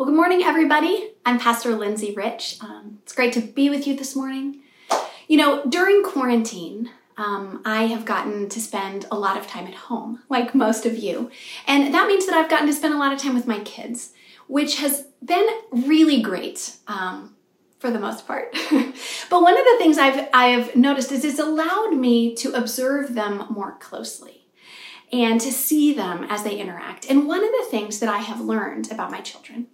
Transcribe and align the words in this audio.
Well, 0.00 0.06
good 0.06 0.16
morning, 0.16 0.42
everybody. 0.42 1.10
I'm 1.26 1.38
Pastor 1.38 1.76
Lindsay 1.76 2.14
Rich. 2.14 2.56
Um, 2.62 3.00
it's 3.02 3.12
great 3.12 3.34
to 3.34 3.42
be 3.42 3.68
with 3.68 3.86
you 3.86 3.94
this 3.94 4.16
morning. 4.16 4.62
You 5.28 5.36
know, 5.36 5.62
during 5.66 6.02
quarantine, 6.02 6.88
um, 7.18 7.60
I 7.66 7.82
have 7.82 8.06
gotten 8.06 8.48
to 8.48 8.60
spend 8.62 9.04
a 9.10 9.18
lot 9.18 9.36
of 9.36 9.46
time 9.46 9.66
at 9.66 9.74
home, 9.74 10.22
like 10.30 10.54
most 10.54 10.86
of 10.86 10.96
you. 10.96 11.30
And 11.66 11.92
that 11.92 12.08
means 12.08 12.24
that 12.24 12.34
I've 12.34 12.48
gotten 12.48 12.66
to 12.68 12.72
spend 12.72 12.94
a 12.94 12.96
lot 12.96 13.12
of 13.12 13.18
time 13.18 13.34
with 13.34 13.46
my 13.46 13.58
kids, 13.58 14.14
which 14.46 14.78
has 14.78 15.04
been 15.22 15.46
really 15.70 16.22
great. 16.22 16.76
Um, 16.88 17.36
for 17.78 17.90
the 17.90 18.00
most 18.00 18.26
part. 18.26 18.52
but 18.70 19.42
one 19.42 19.58
of 19.58 19.64
the 19.64 19.76
things 19.76 19.98
I've 19.98 20.30
I've 20.32 20.76
noticed 20.76 21.12
is 21.12 21.26
it's 21.26 21.38
allowed 21.38 21.92
me 21.92 22.34
to 22.36 22.52
observe 22.52 23.12
them 23.12 23.44
more 23.50 23.72
closely 23.72 24.46
and 25.12 25.38
to 25.42 25.52
see 25.52 25.92
them 25.92 26.24
as 26.30 26.42
they 26.42 26.56
interact. 26.58 27.10
And 27.10 27.28
one 27.28 27.44
of 27.44 27.50
the 27.50 27.66
things 27.70 28.00
that 28.00 28.08
I 28.08 28.18
have 28.18 28.40
learned 28.40 28.90
about 28.90 29.10
my 29.10 29.20
children 29.20 29.66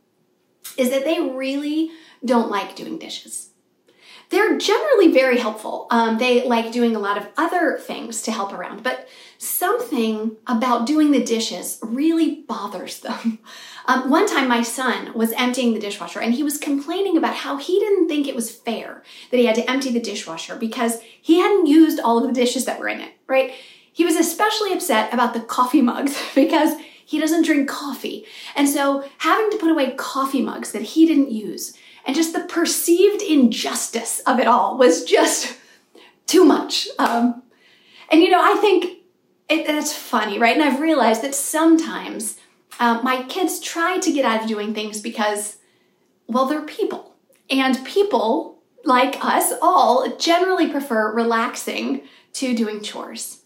is 0.76 0.90
that 0.90 1.04
they 1.04 1.20
really 1.20 1.90
don't 2.24 2.50
like 2.50 2.76
doing 2.76 2.98
dishes. 2.98 3.50
They're 4.30 4.58
generally 4.58 5.12
very 5.12 5.38
helpful. 5.38 5.86
Um, 5.90 6.18
they 6.18 6.46
like 6.46 6.72
doing 6.72 6.96
a 6.96 7.00
lot 7.00 7.16
of 7.16 7.28
other 7.36 7.78
things 7.78 8.22
to 8.22 8.32
help 8.32 8.52
around, 8.52 8.82
but 8.82 9.08
something 9.38 10.36
about 10.46 10.86
doing 10.86 11.12
the 11.12 11.22
dishes 11.22 11.78
really 11.82 12.42
bothers 12.42 13.00
them. 13.00 13.38
Um, 13.88 14.10
one 14.10 14.26
time, 14.26 14.48
my 14.48 14.62
son 14.62 15.12
was 15.14 15.30
emptying 15.34 15.72
the 15.72 15.78
dishwasher 15.78 16.18
and 16.18 16.34
he 16.34 16.42
was 16.42 16.58
complaining 16.58 17.16
about 17.16 17.36
how 17.36 17.56
he 17.56 17.78
didn't 17.78 18.08
think 18.08 18.26
it 18.26 18.34
was 18.34 18.50
fair 18.50 19.04
that 19.30 19.36
he 19.36 19.46
had 19.46 19.54
to 19.54 19.70
empty 19.70 19.92
the 19.92 20.00
dishwasher 20.00 20.56
because 20.56 21.00
he 21.22 21.38
hadn't 21.38 21.66
used 21.66 22.00
all 22.00 22.18
of 22.18 22.26
the 22.26 22.32
dishes 22.32 22.64
that 22.64 22.80
were 22.80 22.88
in 22.88 23.00
it, 23.00 23.12
right? 23.28 23.52
He 23.92 24.04
was 24.04 24.16
especially 24.16 24.72
upset 24.72 25.14
about 25.14 25.34
the 25.34 25.40
coffee 25.40 25.82
mugs 25.82 26.20
because 26.34 26.74
he 27.06 27.18
doesn't 27.18 27.46
drink 27.46 27.68
coffee. 27.68 28.26
And 28.56 28.68
so 28.68 29.08
having 29.18 29.48
to 29.50 29.56
put 29.56 29.70
away 29.70 29.92
coffee 29.92 30.42
mugs 30.42 30.72
that 30.72 30.82
he 30.82 31.06
didn't 31.06 31.30
use 31.30 31.72
and 32.04 32.14
just 32.14 32.32
the 32.32 32.40
perceived 32.40 33.22
injustice 33.22 34.20
of 34.26 34.38
it 34.38 34.46
all 34.46 34.76
was 34.76 35.04
just 35.04 35.56
too 36.26 36.44
much. 36.44 36.88
Um, 36.98 37.42
and 38.10 38.20
you 38.22 38.30
know, 38.30 38.40
I 38.42 38.58
think 38.60 38.84
it, 39.48 39.68
it's 39.68 39.92
funny, 39.92 40.38
right? 40.38 40.56
And 40.56 40.64
I've 40.64 40.80
realized 40.80 41.22
that 41.22 41.34
sometimes 41.34 42.38
uh, 42.80 43.00
my 43.02 43.22
kids 43.24 43.60
try 43.60 43.98
to 43.98 44.12
get 44.12 44.24
out 44.24 44.42
of 44.42 44.48
doing 44.48 44.74
things 44.74 45.00
because, 45.00 45.58
well, 46.26 46.46
they're 46.46 46.62
people. 46.62 47.14
And 47.48 47.84
people, 47.84 48.58
like 48.84 49.24
us 49.24 49.52
all, 49.62 50.16
generally 50.16 50.68
prefer 50.68 51.14
relaxing 51.14 52.02
to 52.34 52.56
doing 52.56 52.82
chores. 52.82 53.42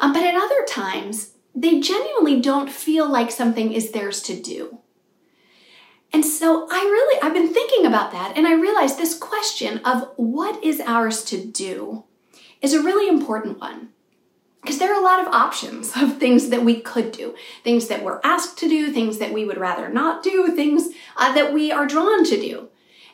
Um, 0.00 0.12
but 0.12 0.24
at 0.24 0.34
other 0.34 0.64
times, 0.66 1.33
they 1.54 1.80
genuinely 1.80 2.40
don't 2.40 2.70
feel 2.70 3.08
like 3.08 3.30
something 3.30 3.72
is 3.72 3.92
theirs 3.92 4.22
to 4.22 4.40
do. 4.40 4.78
And 6.12 6.24
so 6.24 6.68
I 6.70 6.78
really, 6.78 7.20
I've 7.22 7.34
been 7.34 7.52
thinking 7.52 7.86
about 7.86 8.12
that, 8.12 8.36
and 8.36 8.46
I 8.46 8.54
realized 8.54 8.98
this 8.98 9.18
question 9.18 9.78
of 9.78 10.10
what 10.16 10.62
is 10.62 10.80
ours 10.80 11.24
to 11.24 11.44
do 11.44 12.04
is 12.62 12.72
a 12.72 12.82
really 12.82 13.08
important 13.08 13.58
one. 13.58 13.90
Because 14.62 14.78
there 14.78 14.94
are 14.94 15.00
a 15.00 15.04
lot 15.04 15.20
of 15.20 15.34
options 15.34 15.92
of 15.96 16.16
things 16.16 16.48
that 16.48 16.64
we 16.64 16.80
could 16.80 17.12
do, 17.12 17.34
things 17.62 17.88
that 17.88 18.02
we're 18.02 18.20
asked 18.24 18.58
to 18.58 18.68
do, 18.68 18.92
things 18.92 19.18
that 19.18 19.32
we 19.32 19.44
would 19.44 19.58
rather 19.58 19.90
not 19.90 20.22
do, 20.22 20.48
things 20.48 20.88
uh, 21.16 21.34
that 21.34 21.52
we 21.52 21.70
are 21.70 21.86
drawn 21.86 22.24
to 22.24 22.36
do. 22.40 22.68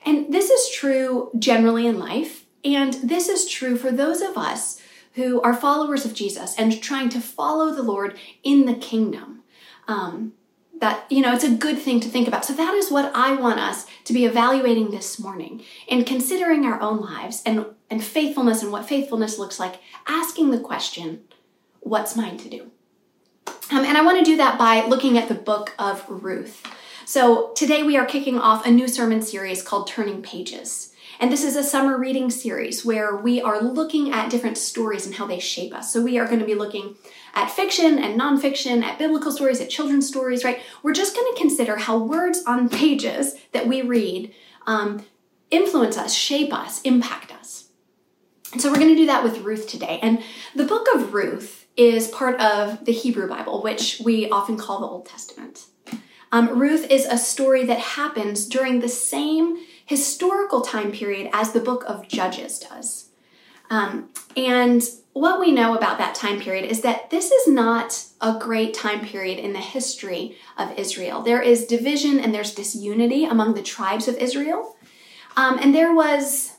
And 0.07 0.33
this 0.33 0.49
is 0.49 0.71
true 0.71 1.31
generally 1.39 1.87
in 1.87 1.99
life, 1.99 2.47
and 2.65 2.95
this 2.95 3.29
is 3.29 3.49
true 3.49 3.77
for 3.77 3.91
those 3.91 4.21
of 4.21 4.37
us 4.37 4.80
who 5.21 5.41
are 5.43 5.55
followers 5.55 6.07
of 6.07 6.15
Jesus 6.15 6.55
and 6.57 6.83
trying 6.83 7.11
to 7.11 7.21
follow 7.21 7.75
the 7.75 7.83
Lord 7.83 8.19
in 8.43 8.65
the 8.65 8.75
kingdom. 8.75 9.43
Um, 9.87 10.33
that, 10.81 11.05
you 11.11 11.21
know, 11.21 11.35
it's 11.35 11.45
a 11.45 11.51
good 11.51 11.79
thing 11.79 12.01
to 12.01 12.09
think 12.09 12.27
about. 12.27 12.47
So 12.47 12.55
that 12.55 12.73
is 12.73 12.91
what 12.91 13.13
I 13.15 13.35
want 13.35 13.61
us 13.61 13.85
to 14.05 14.15
be 14.15 14.25
evaluating 14.25 14.91
this 14.91 15.19
morning 15.19 15.63
and 15.91 16.07
considering 16.07 16.65
our 16.65 16.81
own 16.81 17.01
lives 17.01 17.43
and, 17.45 17.67
and 17.91 18.03
faithfulness 18.03 18.63
and 18.63 18.73
what 18.73 18.89
faithfulness 18.89 19.39
looks 19.39 19.61
like, 19.61 19.81
asking 20.07 20.53
the 20.53 20.59
question, 20.59 21.21
what's 21.81 22.17
mine 22.17 22.39
to 22.39 22.49
do? 22.49 22.71
Um, 23.71 23.85
and 23.85 23.99
I 23.99 24.03
want 24.03 24.19
to 24.21 24.25
do 24.25 24.39
that 24.39 24.59
by 24.59 24.87
looking 24.87 25.19
at 25.19 25.29
the 25.29 25.35
book 25.35 25.75
of 25.79 26.03
Ruth. 26.09 26.67
So 27.05 27.53
today 27.55 27.83
we 27.83 27.99
are 27.99 28.07
kicking 28.07 28.39
off 28.39 28.65
a 28.65 28.71
new 28.71 28.89
sermon 28.89 29.21
series 29.21 29.63
called 29.63 29.87
Turning 29.87 30.23
Pages. 30.23 30.90
And 31.21 31.31
this 31.31 31.45
is 31.45 31.55
a 31.55 31.63
summer 31.63 31.99
reading 31.99 32.31
series 32.31 32.83
where 32.83 33.15
we 33.15 33.43
are 33.43 33.61
looking 33.61 34.11
at 34.11 34.31
different 34.31 34.57
stories 34.57 35.05
and 35.05 35.15
how 35.15 35.27
they 35.27 35.39
shape 35.39 35.75
us. 35.75 35.93
So 35.93 36.01
we 36.01 36.19
are 36.19 36.25
going 36.25 36.39
to 36.39 36.47
be 36.47 36.55
looking 36.55 36.97
at 37.35 37.51
fiction 37.51 37.99
and 37.99 38.19
nonfiction, 38.19 38.83
at 38.83 38.99
biblical 38.99 39.31
stories, 39.31 39.61
at 39.61 39.69
children's 39.69 40.09
stories, 40.09 40.45
right? 40.45 40.63
We're 40.83 40.95
just 40.95 41.15
going 41.15 41.31
to 41.31 41.39
consider 41.39 41.77
how 41.77 41.99
words 41.99 42.43
on 42.47 42.71
pages 42.71 43.35
that 43.53 43.67
we 43.67 43.83
read 43.83 44.35
um, 44.67 45.05
influence 45.51 45.99
us, 45.99 46.15
shape 46.15 46.55
us, 46.55 46.81
impact 46.83 47.35
us. 47.35 47.69
And 48.53 48.63
so 48.63 48.71
we're 48.71 48.79
going 48.79 48.89
to 48.89 48.97
do 48.97 49.07
that 49.07 49.23
with 49.23 49.43
Ruth 49.43 49.69
today. 49.69 50.01
And 50.03 50.23
the 50.55 50.65
book 50.65 50.87
of 50.95 51.13
Ruth 51.13 51.67
is 51.77 52.09
part 52.09 52.41
of 52.41 52.87
the 52.87 52.93
Hebrew 52.93 53.29
Bible, 53.29 53.63
which 53.63 54.01
we 54.03 54.31
often 54.31 54.57
call 54.57 54.81
the 54.81 54.87
Old 54.87 55.05
Testament. 55.05 55.67
Um, 56.33 56.59
Ruth 56.59 56.91
is 56.91 57.05
a 57.05 57.19
story 57.19 57.67
that 57.67 57.79
happens 57.79 58.47
during 58.47 58.81
the 58.81 58.89
same 58.89 59.59
historical 59.91 60.61
time 60.61 60.93
period 60.93 61.29
as 61.33 61.51
the 61.51 61.59
book 61.59 61.83
of 61.89 62.07
Judges 62.07 62.61
does. 62.61 63.09
Um, 63.71 64.11
and 64.37 64.89
what 65.15 65.41
we 65.41 65.51
know 65.51 65.77
about 65.77 65.99
that 65.99 66.15
time 66.15 66.41
period 66.41 66.65
is 66.71 66.83
that 66.83 67.11
this 67.11 67.33
is 67.33 67.49
not 67.49 68.05
a 68.21 68.39
great 68.39 68.73
time 68.73 69.05
period 69.05 69.41
in 69.41 69.53
the 69.53 69.59
history 69.59 70.37
of 70.57 70.79
Israel. 70.79 71.23
There 71.23 71.43
is 71.43 71.67
division 71.67 72.21
and 72.21 72.33
there's 72.33 72.55
disunity 72.55 73.25
among 73.25 73.55
the 73.55 73.65
tribes 73.65 74.07
of 74.07 74.15
Israel. 74.19 74.77
Um, 75.37 75.59
and 75.61 75.75
there 75.75 75.93
was 75.93 76.53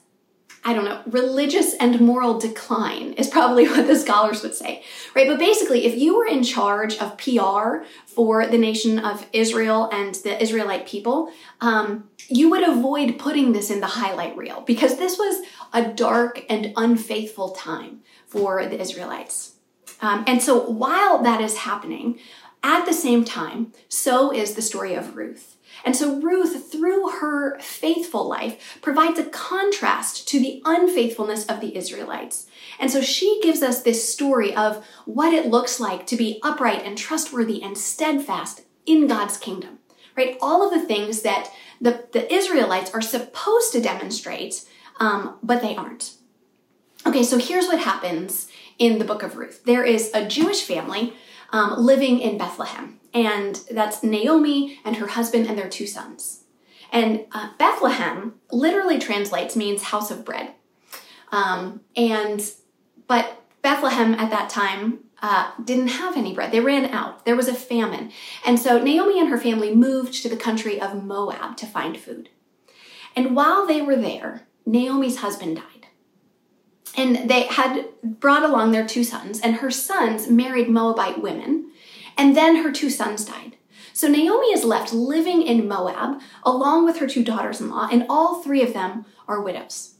I 0.63 0.73
don't 0.73 0.85
know, 0.85 1.01
religious 1.07 1.73
and 1.75 1.99
moral 1.99 2.37
decline 2.37 3.13
is 3.13 3.27
probably 3.27 3.67
what 3.69 3.87
the 3.87 3.95
scholars 3.95 4.43
would 4.43 4.53
say, 4.53 4.83
right? 5.15 5.27
But 5.27 5.39
basically, 5.39 5.85
if 5.85 5.97
you 5.97 6.17
were 6.17 6.27
in 6.27 6.43
charge 6.43 6.97
of 6.97 7.17
PR 7.17 7.83
for 8.05 8.45
the 8.45 8.57
nation 8.57 8.99
of 8.99 9.25
Israel 9.33 9.89
and 9.91 10.13
the 10.15 10.39
Israelite 10.41 10.85
people, 10.85 11.31
um, 11.61 12.09
you 12.31 12.49
would 12.49 12.67
avoid 12.67 13.19
putting 13.19 13.53
this 13.53 13.69
in 13.69 13.79
the 13.79 13.87
highlight 13.87 14.35
reel 14.37 14.61
because 14.61 14.97
this 14.97 15.17
was 15.17 15.45
a 15.73 15.89
dark 15.89 16.43
and 16.49 16.73
unfaithful 16.75 17.51
time 17.51 18.01
for 18.25 18.65
the 18.65 18.79
Israelites. 18.79 19.53
Um, 20.01 20.23
and 20.27 20.41
so 20.41 20.59
while 20.59 21.21
that 21.23 21.41
is 21.41 21.57
happening, 21.57 22.19
at 22.63 22.85
the 22.85 22.93
same 22.93 23.23
time, 23.23 23.73
so 23.89 24.31
is 24.33 24.53
the 24.53 24.61
story 24.61 24.93
of 24.93 25.15
Ruth. 25.15 25.57
And 25.83 25.95
so 25.95 26.19
Ruth, 26.19 26.71
through 26.71 27.09
her 27.09 27.59
faithful 27.59 28.27
life, 28.27 28.79
provides 28.81 29.17
a 29.19 29.25
contrast 29.25 30.27
to 30.27 30.39
the 30.39 30.61
unfaithfulness 30.65 31.45
of 31.45 31.59
the 31.59 31.75
Israelites. 31.75 32.47
And 32.79 32.91
so 32.91 33.01
she 33.01 33.39
gives 33.41 33.61
us 33.61 33.81
this 33.81 34.11
story 34.11 34.55
of 34.55 34.85
what 35.05 35.33
it 35.33 35.47
looks 35.47 35.79
like 35.79 36.05
to 36.07 36.15
be 36.15 36.39
upright 36.43 36.83
and 36.83 36.97
trustworthy 36.97 37.63
and 37.63 37.77
steadfast 37.77 38.61
in 38.85 39.07
God's 39.07 39.37
kingdom, 39.37 39.79
right? 40.15 40.37
All 40.41 40.65
of 40.65 40.73
the 40.73 40.85
things 40.85 41.21
that 41.21 41.51
the, 41.79 42.05
the 42.11 42.31
Israelites 42.33 42.91
are 42.93 43.01
supposed 43.01 43.71
to 43.73 43.81
demonstrate, 43.81 44.65
um, 44.99 45.37
but 45.41 45.61
they 45.61 45.75
aren't. 45.75 46.15
Okay, 47.05 47.23
so 47.23 47.37
here's 47.37 47.67
what 47.67 47.79
happens 47.79 48.47
in 48.77 48.99
the 48.99 49.05
book 49.05 49.23
of 49.23 49.35
Ruth. 49.35 49.63
There 49.65 49.83
is 49.83 50.11
a 50.13 50.27
Jewish 50.27 50.63
family 50.63 51.13
um, 51.51 51.73
living 51.77 52.19
in 52.19 52.37
Bethlehem 52.37 52.99
and 53.13 53.59
that's 53.69 54.03
Naomi 54.03 54.79
and 54.85 54.97
her 54.97 55.07
husband 55.07 55.47
and 55.47 55.57
their 55.57 55.69
two 55.69 55.87
sons. 55.87 56.43
And 56.91 57.25
uh, 57.31 57.49
Bethlehem 57.57 58.35
literally 58.51 58.99
translates 58.99 59.55
means 59.55 59.83
house 59.83 60.11
of 60.11 60.25
bread. 60.25 60.53
Um, 61.31 61.81
and 61.95 62.41
but 63.07 63.41
Bethlehem 63.61 64.13
at 64.15 64.29
that 64.31 64.49
time 64.49 64.99
uh, 65.21 65.51
didn't 65.63 65.89
have 65.89 66.17
any 66.17 66.33
bread. 66.33 66.51
They 66.51 66.59
ran 66.59 66.85
out. 66.85 67.25
There 67.25 67.35
was 67.35 67.47
a 67.47 67.53
famine. 67.53 68.11
And 68.45 68.59
so 68.59 68.81
Naomi 68.81 69.19
and 69.19 69.29
her 69.29 69.37
family 69.37 69.75
moved 69.75 70.13
to 70.21 70.29
the 70.29 70.37
country 70.37 70.81
of 70.81 71.03
Moab 71.03 71.57
to 71.57 71.65
find 71.65 71.97
food. 71.97 72.29
And 73.15 73.35
while 73.35 73.67
they 73.67 73.81
were 73.81 73.95
there, 73.95 74.47
Naomi's 74.65 75.17
husband 75.17 75.57
died. 75.57 75.87
And 76.97 77.29
they 77.29 77.43
had 77.43 77.85
brought 78.03 78.43
along 78.43 78.71
their 78.71 78.85
two 78.85 79.03
sons, 79.03 79.39
and 79.39 79.55
her 79.55 79.71
sons 79.71 80.29
married 80.29 80.69
Moabite 80.69 81.21
women 81.21 81.71
and 82.17 82.37
then 82.37 82.57
her 82.57 82.71
two 82.71 82.89
sons 82.89 83.25
died. 83.25 83.57
So 83.93 84.07
Naomi 84.07 84.47
is 84.47 84.63
left 84.63 84.93
living 84.93 85.41
in 85.41 85.67
Moab 85.67 86.21
along 86.43 86.85
with 86.85 86.97
her 86.99 87.07
two 87.07 87.23
daughters 87.23 87.59
in 87.59 87.69
law, 87.69 87.89
and 87.91 88.05
all 88.09 88.41
three 88.41 88.61
of 88.61 88.73
them 88.73 89.05
are 89.27 89.41
widows. 89.41 89.95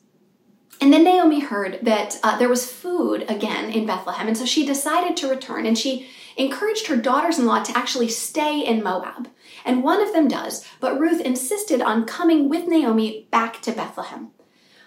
And 0.82 0.92
then 0.92 1.04
Naomi 1.04 1.40
heard 1.40 1.78
that 1.84 2.20
uh, 2.24 2.40
there 2.40 2.50
was 2.50 2.70
food 2.70 3.24
again 3.30 3.70
in 3.70 3.86
Bethlehem, 3.86 4.28
and 4.28 4.36
so 4.36 4.46
she 4.46 4.66
decided 4.66 5.16
to 5.18 5.30
return 5.30 5.68
and 5.68 5.78
she 5.78 6.10
encouraged 6.38 6.88
her 6.88 6.98
daughters 6.98 7.38
in 7.38 7.46
law 7.46 7.62
to 7.62 7.78
actually 7.78 8.08
stay 8.08 8.66
in 8.66 8.82
Moab. 8.82 9.30
And 9.64 9.84
one 9.84 10.02
of 10.02 10.12
them 10.12 10.28
does, 10.28 10.66
but 10.80 11.00
Ruth 11.00 11.22
insisted 11.22 11.82
on 11.82 12.06
coming 12.06 12.50
with 12.50 12.68
Naomi 12.68 13.28
back 13.30 13.62
to 13.62 13.72
Bethlehem. 13.72 14.32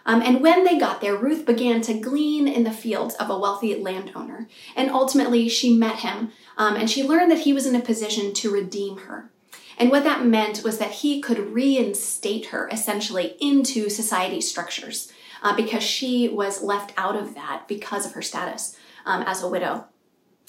Um, 0.05 0.21
and 0.21 0.43
when 0.43 0.65
they 0.65 0.79
got 0.79 1.01
there, 1.01 1.17
Ruth 1.17 1.47
began 1.47 1.81
to 1.83 1.95
glean 1.95 2.49
in 2.49 2.65
the 2.65 2.73
fields 2.73 3.15
of 3.15 3.31
a 3.31 3.39
wealthy 3.39 3.75
landowner. 3.77 4.49
And 4.77 4.91
ultimately, 4.91 5.49
she 5.49 5.77
met 5.77 6.01
him 6.01 6.33
um, 6.59 6.77
and 6.77 6.91
she 6.91 7.05
learned 7.05 7.31
that 7.31 7.41
he 7.41 7.53
was 7.53 7.67
in 7.67 7.75
a 7.75 7.81
position 7.81 8.35
to 8.35 8.51
redeem 8.51 8.99
her. 8.99 9.31
And 9.79 9.91
what 9.91 10.05
that 10.05 10.27
meant 10.27 10.63
was 10.63 10.79
that 10.79 10.91
he 10.91 11.21
could 11.21 11.55
reinstate 11.55 12.47
her 12.47 12.69
essentially 12.69 13.37
into 13.41 13.89
society 13.89 14.41
structures 14.41 15.11
uh, 15.45 15.55
because 15.55 15.85
she 15.85 16.29
was 16.29 16.63
left 16.63 16.93
out 16.97 17.15
of 17.15 17.35
that 17.35 17.69
because 17.69 18.07
of 18.07 18.13
her 18.13 18.23
status 18.23 18.77
um, 19.05 19.23
as 19.27 19.43
a 19.43 19.49
widow 19.49 19.85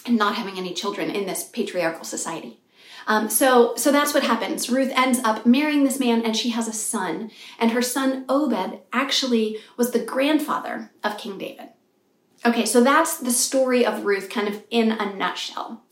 and 0.06 0.18
not 0.18 0.36
having 0.36 0.58
any 0.58 0.74
children 0.74 1.12
in 1.12 1.26
this 1.28 1.44
patriarchal 1.44 2.06
society. 2.06 2.62
Um, 3.08 3.30
so, 3.30 3.76
so 3.76 3.92
that's 3.92 4.14
what 4.16 4.24
happens. 4.24 4.70
Ruth 4.70 4.92
ends 4.96 5.20
up 5.24 5.46
marrying 5.46 5.84
this 5.84 6.00
man 6.00 6.24
and 6.24 6.36
she 6.36 6.50
has 6.50 6.68
a 6.68 6.74
son. 6.74 7.30
And 7.60 7.72
her 7.72 7.82
son 7.82 8.26
Obed 8.28 8.80
actually 8.92 9.60
was 9.78 9.92
the 9.92 10.04
grandfather 10.04 10.92
of 11.04 11.18
King 11.18 11.38
David. 11.38 11.70
Okay, 12.44 12.66
so 12.66 12.84
that's 12.84 13.18
the 13.18 13.32
story 13.32 13.86
of 13.86 14.06
Ruth 14.06 14.30
kind 14.30 14.48
of 14.48 14.64
in 14.72 14.92
a 14.92 15.14
nutshell. 15.14 15.84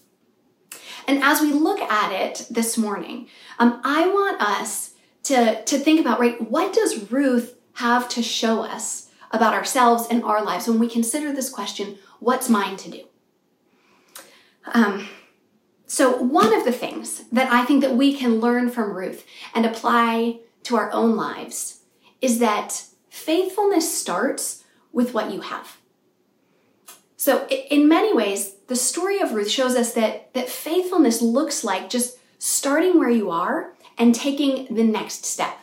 And 1.08 1.22
as 1.22 1.42
we 1.42 1.52
look 1.52 1.82
at 1.82 2.12
it 2.12 2.48
this 2.50 2.78
morning, 2.78 3.28
um, 3.60 3.82
I 3.84 4.08
want 4.08 4.42
us 4.42 4.94
to, 5.24 5.64
to 5.64 5.78
think 5.78 6.00
about, 6.00 6.20
right, 6.20 6.40
what 6.50 6.74
does 6.74 7.12
Ruth 7.12 7.58
have 7.74 8.08
to 8.10 8.22
show 8.22 8.62
us 8.62 9.10
about 9.32 9.54
ourselves 9.54 10.08
and 10.10 10.24
our 10.24 10.44
lives 10.44 10.68
when 10.68 10.80
we 10.80 10.88
consider 10.88 11.34
this 11.34 11.50
question, 11.50 11.98
what's 12.20 12.50
mine 12.50 12.78
to 12.78 12.90
do? 12.90 13.04
Um, 14.74 15.10
so, 15.88 16.16
one 16.18 16.54
of 16.54 16.66
the 16.66 16.72
things 16.72 17.24
that 17.32 17.52
I 17.52 17.66
think 17.66 17.82
that 17.82 17.96
we 17.96 18.16
can 18.16 18.40
learn 18.40 18.70
from 18.70 18.94
Ruth 18.94 19.26
and 19.54 19.66
apply 19.66 20.40
to 20.64 20.76
our 20.76 20.92
own 20.92 21.16
lives 21.16 21.82
is 22.22 22.40
that 22.40 22.86
faithfulness 23.10 23.96
starts 23.96 24.64
with 24.92 25.14
what 25.14 25.32
you 25.32 25.42
have. 25.42 25.78
So, 27.18 27.48
in 27.48 27.88
many 27.88 28.14
ways, 28.14 28.56
the 28.68 28.76
story 28.76 29.20
of 29.20 29.34
Ruth 29.34 29.50
shows 29.50 29.76
us 29.76 29.94
that, 29.94 30.34
that 30.34 30.50
faithfulness 30.50 31.22
looks 31.22 31.64
like 31.64 31.90
just 31.90 32.18
starting 32.40 32.98
where 32.98 33.10
you 33.10 33.30
are 33.30 33.74
and 33.98 34.16
taking 34.16 34.74
the 34.74 34.84
next 34.84 35.26
step, 35.26 35.58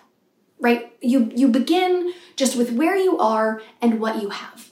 right? 0.60 0.92
You, 1.00 1.30
you 1.34 1.48
begin 1.48 2.12
just 2.36 2.56
with 2.56 2.72
where 2.72 2.96
you 2.96 3.18
are 3.18 3.62
and 3.80 4.00
what 4.00 4.22
you 4.22 4.30
have. 4.30 4.70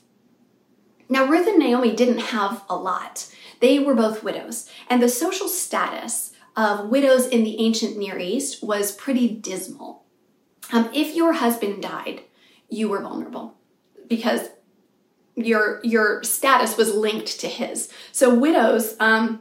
Now, 1.08 1.26
Ruth 1.26 1.48
and 1.48 1.58
Naomi 1.58 1.94
didn't 1.94 2.18
have 2.18 2.64
a 2.68 2.76
lot. 2.76 3.32
They 3.60 3.78
were 3.78 3.94
both 3.94 4.22
widows, 4.22 4.70
and 4.88 5.02
the 5.02 5.08
social 5.08 5.48
status 5.48 6.32
of 6.56 6.88
widows 6.88 7.26
in 7.26 7.44
the 7.44 7.60
ancient 7.60 7.96
Near 7.96 8.18
East 8.18 8.62
was 8.62 8.92
pretty 8.92 9.28
dismal. 9.28 10.04
Um, 10.72 10.90
if 10.92 11.16
your 11.16 11.32
husband 11.34 11.82
died, 11.82 12.22
you 12.68 12.88
were 12.88 13.00
vulnerable 13.00 13.54
because 14.08 14.50
your 15.34 15.80
your 15.82 16.22
status 16.24 16.76
was 16.76 16.94
linked 16.94 17.40
to 17.40 17.48
his. 17.48 17.90
So 18.12 18.34
widows 18.34 18.96
um, 19.00 19.40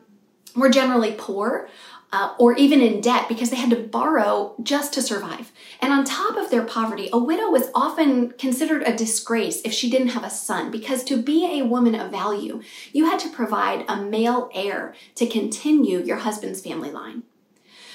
were 0.56 0.70
generally 0.70 1.16
poor, 1.18 1.70
uh, 2.12 2.34
or 2.40 2.54
even 2.56 2.82
in 2.82 3.02
debt 3.02 3.28
because 3.28 3.50
they 3.50 3.58
had 3.58 3.70
to 3.70 3.76
borrow 3.76 4.56
just 4.64 4.94
to 4.94 5.02
survive. 5.02 5.52
And 5.82 5.92
on 5.92 6.06
top 6.06 6.38
of 6.38 6.50
their 6.50 6.64
poverty, 6.64 7.10
a 7.12 7.20
widow 7.20 7.50
was 7.50 7.70
often 7.76 8.32
considered 8.32 8.84
a 8.84 8.96
disgrace 8.96 9.62
if 9.66 9.74
she 9.74 9.90
didn't 9.90 10.10
have 10.10 10.24
a 10.24 10.30
son 10.30 10.72
because 10.72 11.04
to 11.06 11.22
be 11.22 11.60
a 11.60 11.66
woman 11.66 11.96
of 11.96 12.12
value, 12.12 12.62
you 12.94 13.06
had 13.06 13.20
to 13.20 13.30
provide 13.30 13.84
a 13.88 14.02
male 14.02 14.50
heir 14.54 14.96
to 15.16 15.28
continue 15.28 16.00
your 16.00 16.18
husband's 16.18 16.62
family 16.62 16.92
line. 16.92 17.24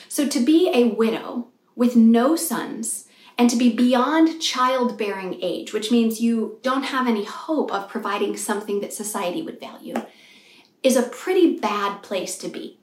So 0.08 0.28
to 0.28 0.40
be 0.40 0.70
a 0.74 0.88
widow 0.88 1.48
with 1.74 1.96
no 1.96 2.36
sons 2.36 3.06
and 3.38 3.48
to 3.48 3.56
be 3.56 3.72
beyond 3.74 4.42
childbearing 4.42 5.38
age, 5.40 5.72
which 5.72 5.90
means 5.90 6.20
you 6.20 6.58
don't 6.62 6.84
have 6.84 7.08
any 7.08 7.24
hope 7.24 7.72
of 7.72 7.88
providing 7.88 8.36
something 8.36 8.80
that 8.80 8.92
society 8.92 9.40
would 9.40 9.58
value, 9.58 9.94
is 10.82 10.96
a 10.96 11.02
pretty 11.02 11.58
bad 11.58 12.02
place 12.02 12.36
to 12.38 12.48
be. 12.48 12.78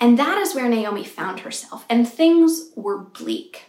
And 0.00 0.18
that 0.18 0.38
is 0.38 0.54
where 0.54 0.68
Naomi 0.68 1.04
found 1.04 1.40
herself. 1.40 1.84
And 1.88 2.08
things 2.08 2.70
were 2.76 2.98
bleak. 2.98 3.64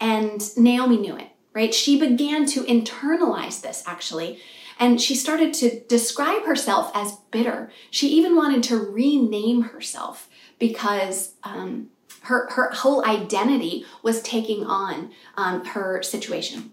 And 0.00 0.56
Naomi 0.56 0.96
knew 0.96 1.16
it, 1.16 1.28
right? 1.52 1.74
She 1.74 1.98
began 1.98 2.46
to 2.46 2.64
internalize 2.64 3.60
this 3.60 3.82
actually. 3.86 4.40
And 4.78 5.00
she 5.00 5.14
started 5.14 5.54
to 5.54 5.80
describe 5.80 6.44
herself 6.44 6.90
as 6.94 7.18
bitter. 7.30 7.70
She 7.90 8.08
even 8.08 8.34
wanted 8.34 8.62
to 8.64 8.78
rename 8.78 9.62
herself 9.62 10.28
because 10.58 11.34
um, 11.44 11.88
her, 12.22 12.48
her 12.50 12.70
whole 12.70 13.04
identity 13.04 13.84
was 14.02 14.22
taking 14.22 14.64
on 14.64 15.12
um, 15.36 15.64
her 15.66 16.02
situation. 16.02 16.71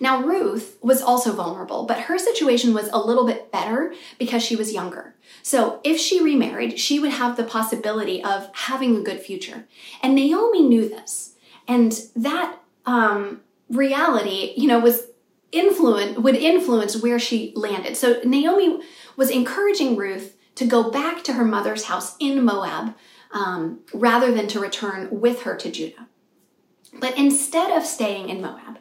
Now, 0.00 0.22
Ruth 0.22 0.78
was 0.82 1.02
also 1.02 1.32
vulnerable, 1.32 1.84
but 1.86 2.02
her 2.02 2.18
situation 2.18 2.74
was 2.74 2.88
a 2.92 2.98
little 2.98 3.26
bit 3.26 3.50
better 3.50 3.94
because 4.18 4.42
she 4.42 4.56
was 4.56 4.72
younger. 4.72 5.14
So, 5.42 5.80
if 5.84 5.98
she 5.98 6.22
remarried, 6.22 6.78
she 6.78 6.98
would 6.98 7.10
have 7.10 7.36
the 7.36 7.44
possibility 7.44 8.22
of 8.22 8.50
having 8.54 8.96
a 8.96 9.02
good 9.02 9.20
future. 9.20 9.66
And 10.02 10.14
Naomi 10.14 10.62
knew 10.62 10.88
this. 10.88 11.34
And 11.66 12.00
that 12.16 12.58
um, 12.86 13.42
reality, 13.68 14.54
you 14.56 14.66
know, 14.66 14.78
was 14.78 15.08
influence 15.52 16.18
would 16.18 16.36
influence 16.36 17.00
where 17.02 17.18
she 17.18 17.52
landed. 17.56 17.96
So 17.96 18.20
Naomi 18.24 18.80
was 19.16 19.30
encouraging 19.30 19.96
Ruth 19.96 20.36
to 20.56 20.66
go 20.66 20.90
back 20.90 21.22
to 21.24 21.34
her 21.34 21.44
mother's 21.44 21.84
house 21.84 22.16
in 22.18 22.44
Moab 22.44 22.94
um, 23.30 23.80
rather 23.92 24.32
than 24.32 24.48
to 24.48 24.60
return 24.60 25.08
with 25.10 25.42
her 25.42 25.56
to 25.56 25.70
Judah. 25.70 26.08
But 26.98 27.16
instead 27.16 27.70
of 27.76 27.84
staying 27.84 28.28
in 28.28 28.40
Moab, 28.40 28.78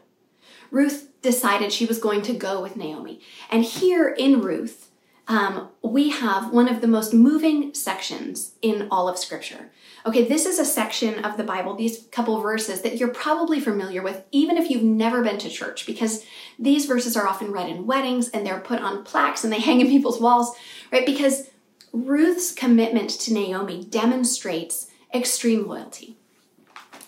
Ruth 0.71 1.09
decided 1.21 1.71
she 1.71 1.85
was 1.85 1.99
going 1.99 2.21
to 2.23 2.33
go 2.33 2.61
with 2.61 2.75
Naomi. 2.75 3.19
And 3.49 3.63
here 3.63 4.09
in 4.09 4.41
Ruth, 4.41 4.91
um, 5.27 5.69
we 5.81 6.09
have 6.09 6.53
one 6.53 6.69
of 6.69 6.79
the 6.79 6.87
most 6.87 7.13
moving 7.13 7.73
sections 7.73 8.53
in 8.61 8.87
all 8.89 9.09
of 9.09 9.17
Scripture. 9.17 9.71
Okay, 10.05 10.25
this 10.25 10.45
is 10.45 10.57
a 10.57 10.63
section 10.63 11.25
of 11.25 11.35
the 11.35 11.43
Bible, 11.43 11.75
these 11.75 12.07
couple 12.11 12.39
verses 12.39 12.81
that 12.81 12.97
you're 12.97 13.09
probably 13.09 13.59
familiar 13.59 14.01
with, 14.01 14.23
even 14.31 14.55
if 14.55 14.69
you've 14.69 14.83
never 14.83 15.21
been 15.21 15.37
to 15.39 15.49
church, 15.49 15.85
because 15.85 16.25
these 16.57 16.85
verses 16.85 17.17
are 17.17 17.27
often 17.27 17.51
read 17.51 17.67
in 17.67 17.85
weddings 17.85 18.29
and 18.29 18.45
they're 18.45 18.61
put 18.61 18.79
on 18.81 19.03
plaques 19.03 19.43
and 19.43 19.51
they 19.51 19.59
hang 19.59 19.81
in 19.81 19.87
people's 19.87 20.21
walls, 20.21 20.55
right? 20.93 21.05
Because 21.05 21.49
Ruth's 21.91 22.53
commitment 22.53 23.09
to 23.09 23.33
Naomi 23.33 23.83
demonstrates 23.83 24.87
extreme 25.13 25.67
loyalty. 25.67 26.15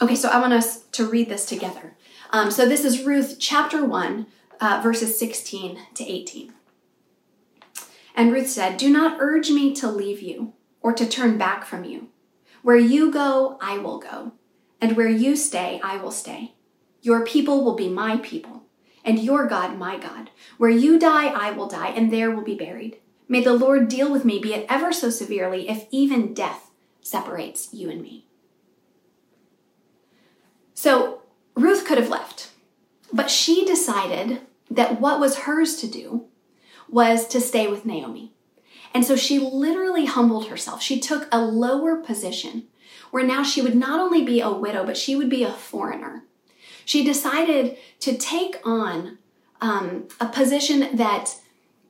Okay, 0.01 0.15
so 0.15 0.29
I 0.29 0.39
want 0.39 0.53
us 0.53 0.83
to 0.91 1.05
read 1.05 1.29
this 1.29 1.45
together. 1.45 1.95
Um, 2.31 2.51
so 2.51 2.67
this 2.67 2.85
is 2.85 3.05
Ruth 3.05 3.37
chapter 3.39 3.83
1, 3.83 4.27
uh, 4.61 4.81
verses 4.83 5.17
16 5.17 5.79
to 5.95 6.03
18. 6.03 6.53
And 8.15 8.31
Ruth 8.31 8.49
said, 8.49 8.77
Do 8.77 8.89
not 8.89 9.17
urge 9.19 9.49
me 9.49 9.73
to 9.75 9.89
leave 9.89 10.21
you 10.21 10.53
or 10.81 10.93
to 10.93 11.07
turn 11.07 11.39
back 11.39 11.65
from 11.65 11.83
you. 11.83 12.09
Where 12.61 12.77
you 12.77 13.11
go, 13.11 13.57
I 13.61 13.79
will 13.79 13.97
go, 13.97 14.33
and 14.79 14.95
where 14.95 15.09
you 15.09 15.35
stay, 15.35 15.79
I 15.83 15.97
will 15.97 16.11
stay. 16.11 16.53
Your 17.01 17.25
people 17.25 17.63
will 17.63 17.75
be 17.75 17.89
my 17.89 18.17
people, 18.17 18.63
and 19.03 19.17
your 19.17 19.47
God 19.47 19.77
my 19.77 19.97
God. 19.97 20.29
Where 20.57 20.69
you 20.69 20.99
die, 20.99 21.27
I 21.27 21.51
will 21.51 21.67
die, 21.67 21.89
and 21.89 22.13
there 22.13 22.29
will 22.29 22.43
be 22.43 22.55
buried. 22.55 22.97
May 23.27 23.41
the 23.41 23.53
Lord 23.53 23.87
deal 23.87 24.11
with 24.11 24.25
me, 24.25 24.39
be 24.39 24.53
it 24.53 24.65
ever 24.69 24.93
so 24.93 25.09
severely, 25.09 25.69
if 25.69 25.87
even 25.89 26.33
death 26.33 26.69
separates 27.01 27.73
you 27.73 27.89
and 27.89 28.01
me. 28.01 28.27
So 30.73 31.18
Ruth 31.59 31.85
could 31.85 31.97
have 31.97 32.09
left, 32.09 32.51
but 33.11 33.29
she 33.29 33.65
decided 33.65 34.41
that 34.71 35.01
what 35.01 35.19
was 35.19 35.39
hers 35.39 35.75
to 35.77 35.87
do 35.87 36.25
was 36.87 37.27
to 37.27 37.41
stay 37.41 37.67
with 37.67 37.85
Naomi. 37.85 38.33
And 38.93 39.05
so 39.05 39.15
she 39.15 39.39
literally 39.39 40.05
humbled 40.05 40.47
herself. 40.47 40.81
She 40.81 40.99
took 40.99 41.27
a 41.31 41.41
lower 41.41 41.97
position 41.97 42.67
where 43.11 43.25
now 43.25 43.43
she 43.43 43.61
would 43.61 43.75
not 43.75 43.99
only 43.99 44.23
be 44.23 44.39
a 44.39 44.51
widow, 44.51 44.85
but 44.85 44.97
she 44.97 45.15
would 45.15 45.29
be 45.29 45.43
a 45.43 45.51
foreigner. 45.51 46.23
She 46.85 47.03
decided 47.03 47.77
to 47.99 48.17
take 48.17 48.55
on 48.63 49.17
um, 49.61 50.07
a 50.19 50.27
position 50.27 50.95
that 50.95 51.35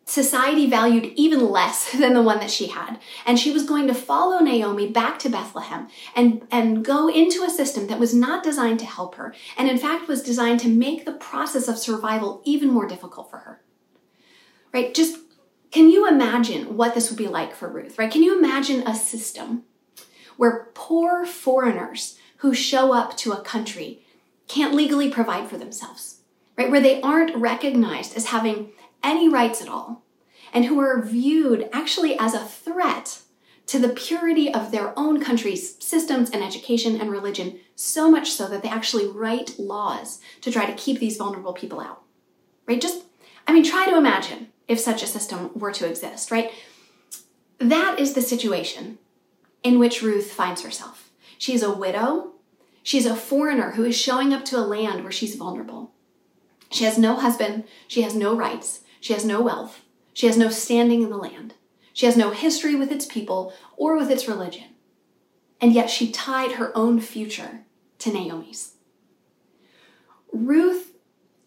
society 0.09 0.69
valued 0.69 1.05
even 1.15 1.49
less 1.49 1.91
than 1.97 2.13
the 2.13 2.21
one 2.21 2.39
that 2.39 2.51
she 2.51 2.67
had. 2.67 2.99
And 3.25 3.39
she 3.39 3.51
was 3.51 3.65
going 3.65 3.87
to 3.87 3.93
follow 3.93 4.39
Naomi 4.39 4.87
back 4.87 5.19
to 5.19 5.29
Bethlehem 5.29 5.87
and, 6.15 6.45
and 6.51 6.83
go 6.83 7.07
into 7.07 7.43
a 7.43 7.49
system 7.49 7.87
that 7.87 7.99
was 7.99 8.13
not 8.13 8.43
designed 8.43 8.79
to 8.79 8.85
help 8.85 9.15
her, 9.15 9.33
and 9.57 9.69
in 9.69 9.77
fact 9.77 10.07
was 10.07 10.23
designed 10.23 10.59
to 10.61 10.69
make 10.69 11.05
the 11.05 11.13
process 11.13 11.67
of 11.67 11.77
survival 11.77 12.41
even 12.43 12.69
more 12.69 12.87
difficult 12.87 13.29
for 13.29 13.37
her 13.37 13.61
right? 14.73 14.93
Just 14.93 15.17
can 15.71 15.89
you 15.89 16.07
imagine 16.07 16.75
what 16.75 16.95
this 16.95 17.09
would 17.09 17.17
be 17.17 17.27
like 17.27 17.55
for 17.55 17.67
Ruth, 17.67 17.97
right? 17.97 18.11
Can 18.11 18.23
you 18.23 18.37
imagine 18.37 18.87
a 18.87 18.95
system 18.95 19.63
where 20.37 20.69
poor 20.73 21.25
foreigners 21.25 22.17
who 22.37 22.53
show 22.53 22.93
up 22.93 23.15
to 23.17 23.31
a 23.31 23.41
country 23.41 24.01
can't 24.47 24.73
legally 24.73 25.11
provide 25.11 25.47
for 25.47 25.57
themselves, 25.57 26.21
right? 26.57 26.71
Where 26.71 26.81
they 26.81 27.01
aren't 27.01 27.35
recognized 27.35 28.15
as 28.15 28.27
having 28.27 28.71
any 29.03 29.29
rights 29.29 29.61
at 29.61 29.69
all 29.69 30.03
and 30.53 30.65
who 30.65 30.79
are 30.79 31.01
viewed 31.01 31.69
actually 31.71 32.17
as 32.17 32.33
a 32.33 32.39
threat 32.39 33.21
to 33.67 33.77
the 33.77 33.89
purity 33.89 34.51
of 34.51 34.71
their 34.71 34.97
own 34.97 35.21
country's 35.21 35.77
systems 35.83 36.31
and 36.31 36.43
education 36.43 36.99
and 36.99 37.11
religion, 37.11 37.59
so 37.75 38.09
much 38.09 38.31
so 38.31 38.47
that 38.47 38.63
they 38.63 38.69
actually 38.69 39.05
write 39.05 39.59
laws 39.59 40.19
to 40.41 40.51
try 40.51 40.65
to 40.65 40.73
keep 40.73 40.99
these 40.99 41.17
vulnerable 41.17 41.53
people 41.53 41.79
out. 41.79 42.01
Right? 42.65 42.81
Just, 42.81 43.03
I 43.47 43.53
mean, 43.53 43.63
try 43.63 43.85
to 43.85 43.95
imagine 43.95 44.47
if 44.67 44.79
such 44.79 45.03
a 45.03 45.07
system 45.07 45.51
were 45.53 45.71
to 45.73 45.87
exist, 45.87 46.31
right? 46.31 46.51
That 47.59 47.99
is 47.99 48.13
the 48.13 48.21
situation 48.21 48.97
in 49.61 49.77
which 49.77 50.01
Ruth 50.01 50.31
finds 50.31 50.63
herself. 50.63 51.11
She's 51.37 51.61
a 51.61 51.71
widow. 51.71 52.31
She's 52.81 53.05
a 53.05 53.15
foreigner 53.15 53.71
who 53.71 53.83
is 53.83 53.95
showing 53.95 54.33
up 54.33 54.45
to 54.45 54.57
a 54.57 54.65
land 54.65 55.03
where 55.03 55.11
she's 55.11 55.35
vulnerable. 55.35 55.91
She 56.71 56.85
has 56.85 56.97
no 56.97 57.15
husband. 57.15 57.65
She 57.87 58.01
has 58.01 58.15
no 58.15 58.35
rights. 58.35 58.81
She 58.99 59.13
has 59.13 59.25
no 59.25 59.41
wealth. 59.41 59.81
She 60.13 60.27
has 60.27 60.37
no 60.37 60.49
standing 60.49 61.01
in 61.01 61.09
the 61.09 61.17
land. 61.17 61.53
She 61.93 62.05
has 62.05 62.17
no 62.17 62.31
history 62.31 62.75
with 62.75 62.91
its 62.91 63.05
people 63.05 63.53
or 63.77 63.97
with 63.97 64.09
its 64.09 64.27
religion. 64.27 64.65
And 65.61 65.73
yet 65.73 65.89
she 65.89 66.11
tied 66.11 66.53
her 66.53 66.75
own 66.77 66.99
future 66.99 67.61
to 67.99 68.11
Naomi's. 68.11 68.73
Ruth 70.31 70.93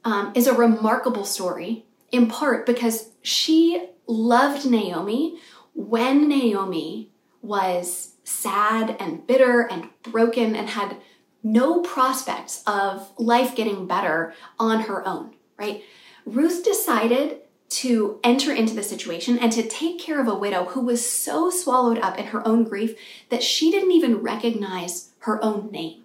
um, 0.05 0.33
is 0.35 0.47
a 0.47 0.55
remarkable 0.55 1.25
story, 1.25 1.87
in 2.11 2.27
part 2.27 2.67
because 2.67 3.11
she 3.23 3.89
loved 4.07 4.69
Naomi 4.69 5.39
when 5.75 6.29
Naomi 6.29 7.11
was 7.41 8.15
sad 8.25 8.97
and 8.99 9.27
bitter 9.27 9.63
and 9.63 9.89
broken 10.03 10.55
and 10.55 10.69
had 10.69 10.97
no 11.43 11.81
prospects 11.81 12.63
of 12.67 13.11
life 13.19 13.57
getting 13.57 13.87
better 13.87 14.35
on 14.59 14.83
her 14.83 15.07
own, 15.07 15.35
right? 15.57 15.83
Ruth 16.25 16.65
decided 16.65 17.39
to 17.73 18.21
enter 18.23 18.53
into 18.53 18.75
the 18.75 18.83
situation 18.83 19.39
and 19.39 19.51
to 19.53 19.67
take 19.67 19.99
care 19.99 20.21
of 20.21 20.29
a 20.29 20.35
widow 20.35 20.67
who 20.67 20.81
was 20.81 21.09
so 21.09 21.51
swallowed 21.51 21.99
up 21.99 22.19
in 22.19 22.27
her 22.27 22.47
own 22.47 22.65
grief 22.65 22.99
that 23.31 23.43
she 23.43 23.71
didn't 23.71 23.93
even 23.93 24.23
recognize 24.23 25.11
her 25.21 25.43
own 25.43 25.71
name. 25.71 26.05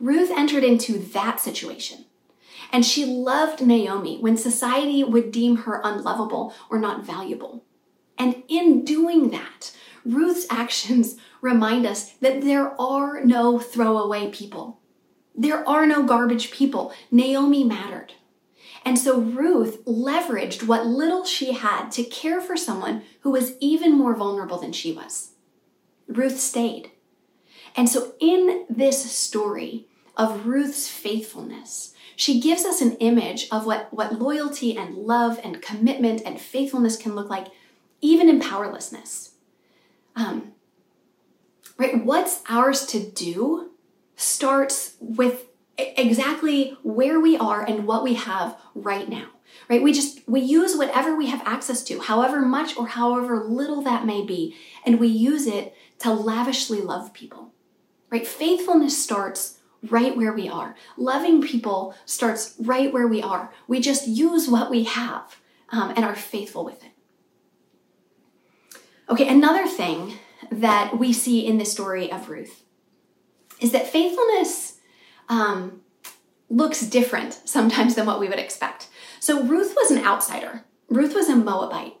Ruth 0.00 0.30
entered 0.30 0.64
into 0.64 0.98
that 0.98 1.40
situation. 1.40 2.06
And 2.72 2.86
she 2.86 3.04
loved 3.04 3.60
Naomi 3.60 4.18
when 4.18 4.36
society 4.36 5.04
would 5.04 5.32
deem 5.32 5.56
her 5.58 5.80
unlovable 5.84 6.54
or 6.70 6.78
not 6.78 7.04
valuable. 7.04 7.64
And 8.16 8.42
in 8.48 8.84
doing 8.84 9.30
that, 9.30 9.72
Ruth's 10.04 10.46
actions 10.50 11.16
remind 11.40 11.84
us 11.86 12.12
that 12.20 12.42
there 12.42 12.80
are 12.80 13.22
no 13.24 13.58
throwaway 13.58 14.30
people. 14.30 14.78
There 15.34 15.66
are 15.68 15.86
no 15.86 16.04
garbage 16.04 16.50
people. 16.50 16.92
Naomi 17.10 17.64
mattered. 17.64 18.14
And 18.84 18.98
so 18.98 19.20
Ruth 19.20 19.84
leveraged 19.84 20.66
what 20.66 20.86
little 20.86 21.24
she 21.24 21.52
had 21.52 21.90
to 21.92 22.04
care 22.04 22.40
for 22.40 22.56
someone 22.56 23.02
who 23.20 23.30
was 23.30 23.52
even 23.60 23.96
more 23.96 24.14
vulnerable 24.14 24.58
than 24.58 24.72
she 24.72 24.92
was. 24.92 25.32
Ruth 26.08 26.40
stayed. 26.40 26.90
And 27.76 27.88
so 27.88 28.14
in 28.20 28.66
this 28.68 29.10
story 29.10 29.86
of 30.16 30.46
Ruth's 30.46 30.88
faithfulness, 30.88 31.94
she 32.16 32.40
gives 32.40 32.64
us 32.64 32.80
an 32.80 32.96
image 32.96 33.48
of 33.50 33.64
what, 33.64 33.92
what 33.92 34.18
loyalty 34.18 34.76
and 34.76 34.94
love 34.94 35.38
and 35.42 35.62
commitment 35.62 36.22
and 36.24 36.40
faithfulness 36.40 36.96
can 36.96 37.14
look 37.14 37.30
like, 37.30 37.48
even 38.00 38.28
in 38.28 38.40
powerlessness. 38.40 39.32
Um, 40.16 40.52
right? 41.78 42.04
What's 42.04 42.42
ours 42.48 42.84
to 42.86 43.00
do 43.00 43.70
starts 44.16 44.96
with 45.00 45.46
exactly 45.96 46.76
where 46.82 47.20
we 47.20 47.36
are 47.36 47.62
and 47.62 47.86
what 47.86 48.02
we 48.02 48.14
have 48.14 48.56
right 48.74 49.08
now 49.08 49.28
right? 49.68 49.82
We 49.82 49.92
just 49.92 50.28
we 50.28 50.40
use 50.40 50.76
whatever 50.76 51.16
we 51.16 51.26
have 51.26 51.42
access 51.46 51.82
to 51.84 52.00
however 52.00 52.40
much 52.40 52.76
or 52.76 52.88
however 52.88 53.44
little 53.44 53.82
that 53.82 54.06
may 54.06 54.24
be 54.24 54.56
and 54.84 54.98
we 54.98 55.08
use 55.08 55.46
it 55.46 55.74
to 56.00 56.12
lavishly 56.12 56.80
love 56.80 57.12
people 57.12 57.52
right? 58.10 58.26
Faithfulness 58.26 59.00
starts 59.02 59.58
right 59.82 60.16
where 60.16 60.32
we 60.32 60.48
are. 60.48 60.74
Loving 60.96 61.40
people 61.40 61.94
starts 62.04 62.54
right 62.58 62.92
where 62.92 63.06
we 63.06 63.22
are. 63.22 63.52
We 63.68 63.80
just 63.80 64.08
use 64.08 64.48
what 64.48 64.68
we 64.68 64.82
have 64.84 65.40
um, 65.70 65.94
and 65.96 66.04
are 66.04 66.16
faithful 66.16 66.64
with 66.64 66.82
it. 66.84 66.90
Okay 69.08 69.28
another 69.28 69.66
thing 69.66 70.18
that 70.50 70.98
we 70.98 71.12
see 71.12 71.46
in 71.46 71.58
the 71.58 71.64
story 71.64 72.10
of 72.10 72.28
ruth 72.28 72.64
is 73.60 73.72
that 73.72 73.86
faithfulness 73.86 74.69
um, 75.30 75.80
looks 76.50 76.82
different 76.82 77.40
sometimes 77.46 77.94
than 77.94 78.04
what 78.04 78.20
we 78.20 78.28
would 78.28 78.38
expect. 78.38 78.88
So 79.20 79.42
Ruth 79.42 79.74
was 79.76 79.90
an 79.90 80.04
outsider. 80.04 80.64
Ruth 80.88 81.14
was 81.14 81.28
a 81.28 81.36
Moabite. 81.36 81.94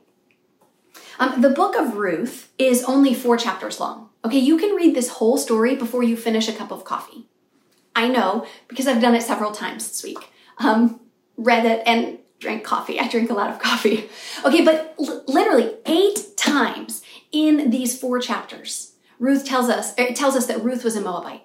Um, 1.18 1.40
the 1.40 1.50
book 1.50 1.76
of 1.76 1.94
Ruth 1.94 2.52
is 2.58 2.84
only 2.84 3.14
four 3.14 3.36
chapters 3.36 3.78
long. 3.78 4.08
Okay, 4.24 4.38
you 4.38 4.58
can 4.58 4.74
read 4.74 4.94
this 4.94 5.08
whole 5.08 5.38
story 5.38 5.76
before 5.76 6.02
you 6.02 6.16
finish 6.16 6.48
a 6.48 6.52
cup 6.52 6.70
of 6.70 6.84
coffee. 6.84 7.28
I 7.94 8.08
know 8.08 8.46
because 8.68 8.86
I've 8.86 9.00
done 9.00 9.14
it 9.14 9.22
several 9.22 9.52
times 9.52 9.88
this 9.88 10.02
week. 10.02 10.18
Um, 10.58 11.00
read 11.36 11.64
it 11.64 11.82
and 11.86 12.18
drank 12.38 12.64
coffee. 12.64 12.98
I 12.98 13.08
drink 13.08 13.30
a 13.30 13.34
lot 13.34 13.50
of 13.50 13.58
coffee. 13.58 14.08
Okay, 14.44 14.64
but 14.64 14.94
l- 14.98 15.22
literally 15.26 15.74
eight 15.86 16.36
times 16.36 17.02
in 17.30 17.70
these 17.70 17.98
four 17.98 18.18
chapters, 18.18 18.94
Ruth 19.18 19.44
tells 19.44 19.68
us 19.68 19.94
it 19.98 20.16
tells 20.16 20.34
us 20.34 20.46
that 20.46 20.64
Ruth 20.64 20.84
was 20.84 20.96
a 20.96 21.00
Moabite. 21.00 21.42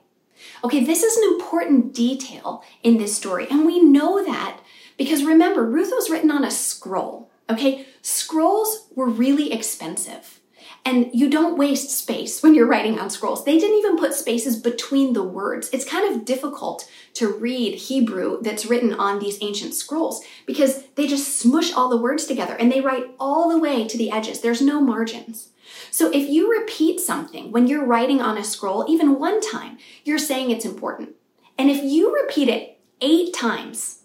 Okay, 0.64 0.84
this 0.84 1.04
is 1.04 1.18
an 1.18 1.34
important 1.34 1.94
detail 1.94 2.64
in 2.84 2.98
this 2.98 3.16
story, 3.16 3.48
and 3.50 3.66
we 3.66 3.82
know 3.82 4.24
that 4.24 4.60
because 4.98 5.24
remember, 5.24 5.66
Ruth 5.66 5.92
was 5.92 6.10
written 6.10 6.32
on 6.32 6.44
a 6.44 6.52
scroll. 6.52 7.30
Okay, 7.50 7.86
scrolls 8.02 8.88
were 8.96 9.10
really 9.10 9.52
expensive. 9.52 10.40
And 10.88 11.10
you 11.14 11.32
don't 11.32 11.58
waste 11.58 11.90
space 11.90 12.44
when 12.44 12.54
you're 12.54 12.68
writing 12.68 13.00
on 13.00 13.10
scrolls. 13.10 13.44
They 13.44 13.58
didn't 13.58 13.80
even 13.80 13.98
put 13.98 14.14
spaces 14.14 14.56
between 14.56 15.14
the 15.14 15.24
words. 15.24 15.68
It's 15.74 15.84
kind 15.84 16.16
of 16.16 16.26
difficult 16.26 16.88
to 17.16 17.28
read 17.28 17.74
Hebrew 17.74 18.40
that's 18.44 18.68
written 18.68 18.94
on 18.94 19.18
these 19.18 19.40
ancient 19.42 19.74
scrolls 19.74 20.24
because 20.46 20.84
they 20.96 21.08
just 21.08 21.40
smush 21.40 21.74
all 21.74 21.90
the 21.90 21.98
words 21.98 22.26
together 22.26 22.54
and 22.54 22.72
they 22.72 22.82
write 22.82 23.06
all 23.20 23.50
the 23.50 23.58
way 23.58 23.88
to 23.88 23.98
the 23.98 24.12
edges. 24.12 24.42
There's 24.42 24.62
no 24.62 24.80
margins. 24.80 25.50
So 25.90 26.12
if 26.12 26.30
you 26.30 26.52
repeat 26.52 27.00
something 27.00 27.52
when 27.52 27.66
you're 27.66 27.86
writing 27.86 28.22
on 28.22 28.38
a 28.38 28.44
scroll, 28.44 28.86
even 28.88 29.20
one 29.20 29.42
time, 29.42 29.80
you're 30.04 30.20
saying 30.20 30.52
it's 30.52 30.66
important. 30.66 31.16
And 31.58 31.72
if 31.72 31.84
you 31.84 32.14
repeat 32.14 32.48
it 32.48 32.80
eight 33.02 33.34
times, 33.34 34.02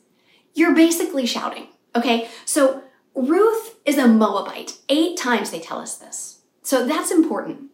you're 0.55 0.75
basically 0.75 1.27
shouting. 1.27 1.69
Okay? 1.95 2.29
So 2.45 2.83
Ruth 3.15 3.77
is 3.85 3.99
a 3.99 4.07
Moabite. 4.07 4.79
Eight 4.89 5.17
times 5.17 5.51
they 5.51 5.61
tell 5.61 5.79
us 5.79 5.97
this. 5.97 6.40
So 6.63 6.87
that's 6.87 7.11
important. 7.11 7.71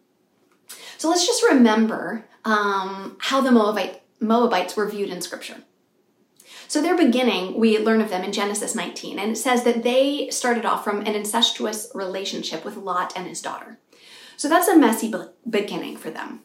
So 0.97 1.09
let's 1.09 1.25
just 1.25 1.43
remember 1.43 2.25
um, 2.45 3.17
how 3.19 3.41
the 3.41 3.51
Moabite, 3.51 4.01
Moabites 4.19 4.75
were 4.75 4.89
viewed 4.89 5.09
in 5.09 5.21
Scripture. 5.21 5.57
So 6.67 6.81
their 6.81 6.97
beginning, 6.97 7.57
we 7.59 7.77
learn 7.77 8.01
of 8.01 8.09
them 8.09 8.23
in 8.23 8.33
Genesis 8.33 8.75
19, 8.75 9.19
and 9.19 9.31
it 9.31 9.37
says 9.37 9.63
that 9.63 9.83
they 9.83 10.29
started 10.29 10.65
off 10.65 10.83
from 10.83 11.01
an 11.01 11.15
incestuous 11.15 11.89
relationship 11.93 12.65
with 12.65 12.75
Lot 12.75 13.13
and 13.15 13.25
his 13.25 13.41
daughter. 13.41 13.79
So 14.35 14.49
that's 14.49 14.67
a 14.67 14.77
messy 14.77 15.13
beginning 15.49 15.97
for 15.97 16.09
them. 16.09 16.41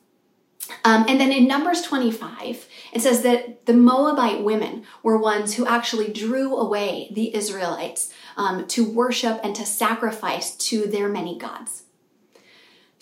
Um, 0.85 1.05
and 1.09 1.21
then 1.21 1.33
in 1.33 1.49
Numbers 1.49 1.83
25, 1.83 2.69
it 2.93 3.03
says 3.03 3.23
that 3.23 3.67
the 3.67 3.73
Moabite 3.73 4.45
women 4.45 4.85
were 5.03 5.19
ones 5.19 5.55
who 5.55 5.67
actually 5.67 6.13
drew 6.13 6.57
away 6.57 7.09
the 7.13 7.35
Israelites 7.35 8.13
um, 8.37 8.67
to 8.69 8.89
worship 8.89 9.41
and 9.43 9.57
to 9.57 9.67
sacrifice 9.67 10.57
to 10.57 10.87
their 10.87 11.09
many 11.09 11.37
gods. 11.37 11.85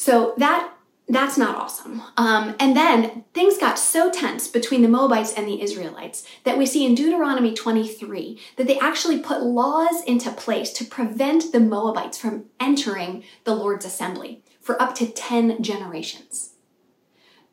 So 0.01 0.33
that 0.39 0.73
that's 1.11 1.37
not 1.37 1.57
awesome. 1.57 2.01
Um, 2.17 2.57
and 2.59 2.75
then 2.75 3.25
things 3.35 3.59
got 3.59 3.79
so 3.79 4.11
tense 4.11 4.49
between 4.49 4.81
the 4.81 4.89
Moabites 4.89 5.35
and 5.35 5.47
the 5.47 5.61
Israelites 5.61 6.27
that 6.45 6.57
we 6.57 6.65
see 6.65 6.87
in 6.87 6.95
Deuteronomy 6.95 7.53
23 7.53 8.41
that 8.57 8.67
they 8.67 8.79
actually 8.79 9.19
put 9.19 9.43
laws 9.43 10.03
into 10.07 10.31
place 10.31 10.73
to 10.73 10.87
prevent 10.87 11.53
the 11.53 11.61
Moabites 11.61 12.17
from 12.17 12.47
entering 12.59 13.25
the 13.45 13.55
Lord's 13.55 13.85
assembly 13.85 14.43
for 14.59 14.81
up 14.81 14.95
to 14.95 15.07
10 15.07 15.63
generations. 15.63 16.55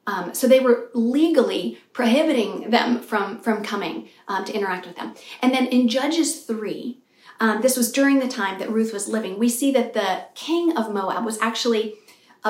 Um, 0.06 0.34
so 0.34 0.48
they 0.48 0.62
were 0.62 0.90
legally 0.94 1.80
prohibiting 1.92 2.70
them 2.70 3.02
from, 3.02 3.42
from 3.42 3.62
coming 3.62 4.08
um, 4.30 4.46
to 4.46 4.54
interact 4.54 4.88
with 4.88 4.96
them. 4.96 5.16
And 5.42 5.54
then 5.54 5.66
in 5.66 5.90
Judges 5.90 6.46
3, 6.46 7.02
um, 7.42 7.62
this 7.62 7.76
was 7.76 7.92
during 7.92 8.20
the 8.20 8.30
time 8.30 8.58
that 8.60 8.72
Ruth 8.72 8.94
was 8.94 9.10
living, 9.10 9.38
we 9.38 9.50
see 9.50 9.72
that 9.72 9.94
the 9.94 10.28
king 10.34 10.78
of 10.78 10.94
Moab 10.94 11.26
was 11.26 11.40
actually 11.42 11.96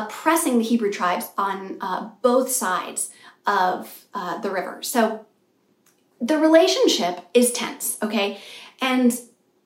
oppressing 0.04 0.58
the 0.58 0.64
Hebrew 0.64 0.92
tribes 0.92 1.32
on 1.38 1.78
uh, 1.82 2.10
both 2.22 2.50
sides 2.52 3.12
of 3.46 4.06
uh, 4.14 4.40
the 4.40 4.52
river. 4.52 4.82
So 4.82 5.26
the 6.20 6.38
relationship 6.38 7.22
is 7.34 7.52
tense, 7.52 7.98
okay? 8.02 8.40
And 8.82 9.18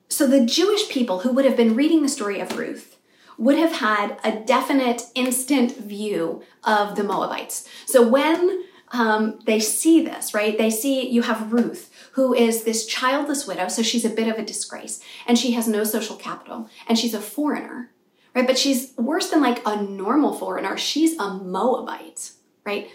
so 0.08 0.26
the 0.26 0.44
Jewish 0.44 0.88
people 0.88 1.20
who 1.20 1.32
would 1.32 1.44
have 1.44 1.56
been 1.56 1.74
reading 1.74 2.02
the 2.02 2.08
story 2.08 2.40
of 2.40 2.56
Ruth 2.58 2.98
would 3.38 3.58
have 3.58 3.72
had 3.72 4.18
a 4.22 4.32
definite 4.44 5.02
instant 5.14 5.76
view 5.76 6.42
of 6.64 6.96
the 6.96 7.04
Moabites. 7.04 7.66
So 7.86 8.06
when 8.06 8.64
um, 8.92 9.40
they 9.46 9.58
see 9.58 10.04
this, 10.04 10.34
right? 10.34 10.56
They 10.56 10.70
see 10.70 11.08
you 11.08 11.22
have 11.22 11.52
Ruth, 11.52 11.90
who 12.12 12.34
is 12.34 12.64
this 12.64 12.84
childless 12.86 13.46
widow, 13.46 13.68
so 13.68 13.82
she's 13.82 14.04
a 14.04 14.10
bit 14.10 14.28
of 14.28 14.36
a 14.36 14.44
disgrace, 14.44 15.00
and 15.26 15.38
she 15.38 15.52
has 15.52 15.66
no 15.66 15.82
social 15.82 16.16
capital, 16.16 16.68
and 16.86 16.98
she's 16.98 17.14
a 17.14 17.20
foreigner, 17.20 17.90
right? 18.34 18.46
But 18.46 18.58
she's 18.58 18.92
worse 18.96 19.30
than 19.30 19.40
like 19.40 19.62
a 19.66 19.82
normal 19.82 20.32
foreigner. 20.32 20.76
She's 20.76 21.18
a 21.18 21.34
Moabite, 21.34 22.32
right? 22.64 22.90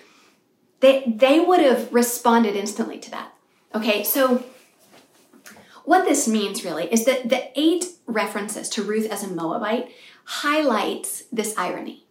They 0.80 1.04
they 1.08 1.40
would 1.40 1.60
have 1.60 1.92
responded 1.94 2.56
instantly 2.56 3.00
to 3.00 3.12
that. 3.12 3.34
Okay, 3.74 4.04
so 4.04 4.44
what 5.84 6.06
this 6.06 6.28
means 6.28 6.64
really 6.64 6.92
is 6.92 7.06
that 7.06 7.30
the 7.30 7.50
eight 7.60 7.86
references 8.06 8.70
to 8.70 8.84
Ruth 8.84 9.10
as 9.10 9.24
a 9.24 9.28
Moabite 9.28 9.92
highlights 10.26 11.24
this 11.32 11.54
irony 11.58 12.08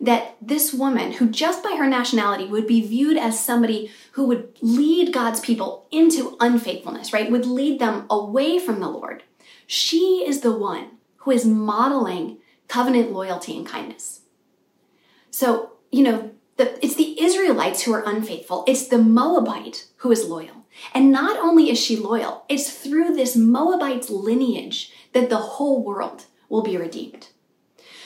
that 0.00 0.36
this 0.40 0.72
woman, 0.72 1.12
who 1.12 1.28
just 1.28 1.62
by 1.62 1.76
her 1.78 1.86
nationality 1.86 2.46
would 2.46 2.66
be 2.66 2.80
viewed 2.80 3.18
as 3.18 3.44
somebody 3.44 3.90
who 4.12 4.26
would 4.26 4.56
lead 4.62 5.12
God's 5.12 5.40
people 5.40 5.86
into 5.90 6.36
unfaithfulness, 6.40 7.12
right? 7.12 7.30
Would 7.30 7.44
lead 7.44 7.78
them 7.78 8.06
away 8.08 8.58
from 8.58 8.80
the 8.80 8.88
Lord. 8.88 9.22
She 9.66 10.24
is 10.26 10.40
the 10.40 10.56
one 10.56 10.92
who 11.18 11.30
is 11.30 11.44
modeling 11.44 12.38
covenant 12.70 13.10
loyalty 13.10 13.56
and 13.56 13.66
kindness. 13.66 14.20
So, 15.30 15.72
you 15.90 16.04
know, 16.04 16.30
the, 16.56 16.84
it's 16.84 16.94
the 16.94 17.20
Israelites 17.20 17.82
who 17.82 17.92
are 17.92 18.04
unfaithful. 18.06 18.64
It's 18.68 18.86
the 18.86 18.98
Moabite 18.98 19.86
who 19.96 20.12
is 20.12 20.28
loyal. 20.28 20.66
And 20.94 21.10
not 21.10 21.36
only 21.38 21.68
is 21.68 21.80
she 21.80 21.96
loyal, 21.96 22.44
it's 22.48 22.70
through 22.70 23.16
this 23.16 23.34
Moabite's 23.34 24.08
lineage 24.08 24.92
that 25.12 25.30
the 25.30 25.36
whole 25.36 25.82
world 25.82 26.26
will 26.48 26.62
be 26.62 26.76
redeemed. 26.76 27.28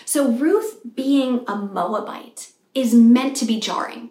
So 0.07 0.31
Ruth 0.31 0.81
being 0.95 1.45
a 1.47 1.57
Moabite 1.57 2.53
is 2.75 2.95
meant 2.95 3.37
to 3.37 3.45
be 3.45 3.61
jarring. 3.61 4.11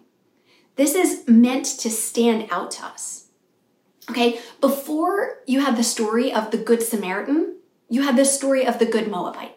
This 0.76 0.94
is 0.94 1.24
meant 1.26 1.66
to 1.66 1.90
stand 1.90 2.48
out 2.52 2.70
to 2.72 2.84
us. 2.84 3.26
Okay, 4.08 4.38
before 4.60 5.38
you 5.46 5.60
had 5.60 5.76
the 5.76 5.82
story 5.82 6.32
of 6.32 6.52
the 6.52 6.58
Good 6.58 6.82
Samaritan, 6.82 7.56
you 7.88 8.02
had 8.02 8.16
the 8.16 8.24
story 8.24 8.64
of 8.64 8.78
the 8.78 8.86
Good 8.86 9.08
Moabite, 9.08 9.56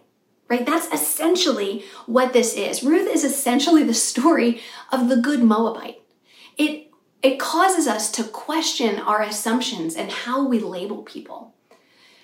right? 0.49 0.65
That's 0.65 0.87
essentially 0.93 1.83
what 2.05 2.33
this 2.33 2.53
is. 2.53 2.83
Ruth 2.83 3.07
is 3.07 3.23
essentially 3.23 3.83
the 3.83 3.93
story 3.93 4.61
of 4.91 5.09
the 5.09 5.17
Good 5.17 5.43
Moabite. 5.43 6.01
It, 6.57 6.91
it 7.21 7.39
causes 7.39 7.87
us 7.87 8.11
to 8.11 8.23
question 8.23 8.99
our 8.99 9.21
assumptions 9.21 9.95
and 9.95 10.11
how 10.11 10.47
we 10.47 10.59
label 10.59 11.03
people. 11.03 11.53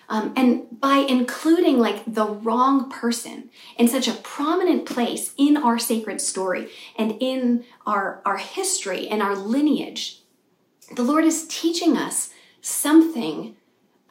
Um, 0.09 0.33
and 0.35 0.79
by 0.79 0.97
including 0.97 1.79
like 1.79 2.03
the 2.05 2.27
wrong 2.27 2.89
person 2.89 3.49
in 3.77 3.87
such 3.87 4.07
a 4.07 4.13
prominent 4.13 4.85
place 4.85 5.33
in 5.37 5.57
our 5.57 5.79
sacred 5.79 6.21
story 6.21 6.69
and 6.97 7.17
in 7.19 7.63
our, 7.85 8.21
our 8.25 8.37
history 8.37 9.07
and 9.07 9.21
our 9.21 9.35
lineage, 9.35 10.21
the 10.95 11.03
Lord 11.03 11.23
is 11.23 11.47
teaching 11.47 11.97
us 11.97 12.29
something 12.61 13.55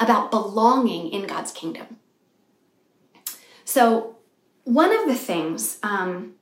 about 0.01 0.31
belonging 0.31 1.11
in 1.11 1.27
God's 1.27 1.53
kingdom. 1.53 1.99
So, 3.73 4.17
one 4.65 4.95
of 4.95 5.07
the 5.07 5.15
things 5.15 5.79
um, 5.83 6.35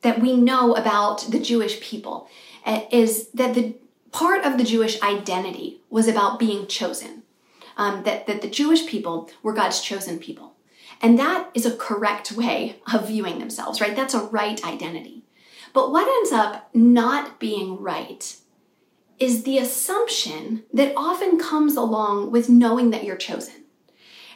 that 0.00 0.22
we 0.22 0.34
know 0.34 0.74
about 0.74 1.26
the 1.30 1.38
Jewish 1.38 1.82
people 1.82 2.30
uh, 2.64 2.80
is 2.90 3.28
that 3.32 3.52
the 3.54 3.74
part 4.10 4.42
of 4.42 4.56
the 4.56 4.64
Jewish 4.64 5.02
identity 5.02 5.82
was 5.90 6.08
about 6.08 6.38
being 6.38 6.66
chosen 6.66 7.24
um, 7.76 8.04
that, 8.04 8.26
that 8.26 8.40
the 8.40 8.48
Jewish 8.48 8.86
people 8.86 9.30
were 9.42 9.52
God's 9.52 9.82
chosen 9.82 10.18
people. 10.18 10.54
And 11.02 11.18
that 11.18 11.50
is 11.52 11.66
a 11.66 11.76
correct 11.76 12.32
way 12.32 12.76
of 12.90 13.08
viewing 13.08 13.38
themselves, 13.38 13.82
right? 13.82 13.94
That's 13.94 14.14
a 14.14 14.24
right 14.24 14.64
identity. 14.64 15.24
But 15.74 15.92
what 15.92 16.08
ends 16.08 16.32
up 16.32 16.70
not 16.74 17.38
being 17.38 17.82
right 17.82 18.34
is 19.18 19.42
the 19.42 19.58
assumption 19.58 20.62
that 20.72 20.94
often 20.96 21.38
comes 21.38 21.76
along 21.76 22.30
with 22.30 22.48
knowing 22.48 22.88
that 22.92 23.04
you're 23.04 23.16
chosen. 23.16 23.64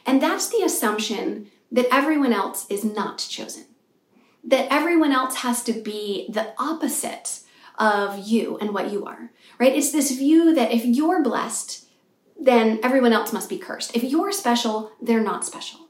And 0.04 0.20
that's 0.20 0.50
the 0.50 0.62
assumption 0.62 1.50
that 1.70 1.86
everyone 1.92 2.32
else 2.32 2.66
is 2.68 2.84
not 2.84 3.18
chosen, 3.18 3.64
that 4.44 4.68
everyone 4.70 5.12
else 5.12 5.36
has 5.36 5.62
to 5.64 5.72
be 5.72 6.26
the 6.28 6.52
opposite 6.58 7.40
of 7.78 8.18
you 8.18 8.58
and 8.58 8.74
what 8.74 8.92
you 8.92 9.06
are, 9.06 9.30
right? 9.58 9.74
It's 9.74 9.92
this 9.92 10.10
view 10.10 10.54
that 10.54 10.72
if 10.72 10.84
you're 10.84 11.22
blessed, 11.22 11.86
then 12.38 12.80
everyone 12.82 13.12
else 13.12 13.32
must 13.32 13.48
be 13.48 13.58
cursed. 13.58 13.96
If 13.96 14.02
you're 14.02 14.32
special, 14.32 14.92
they're 15.00 15.22
not 15.22 15.44
special. 15.44 15.80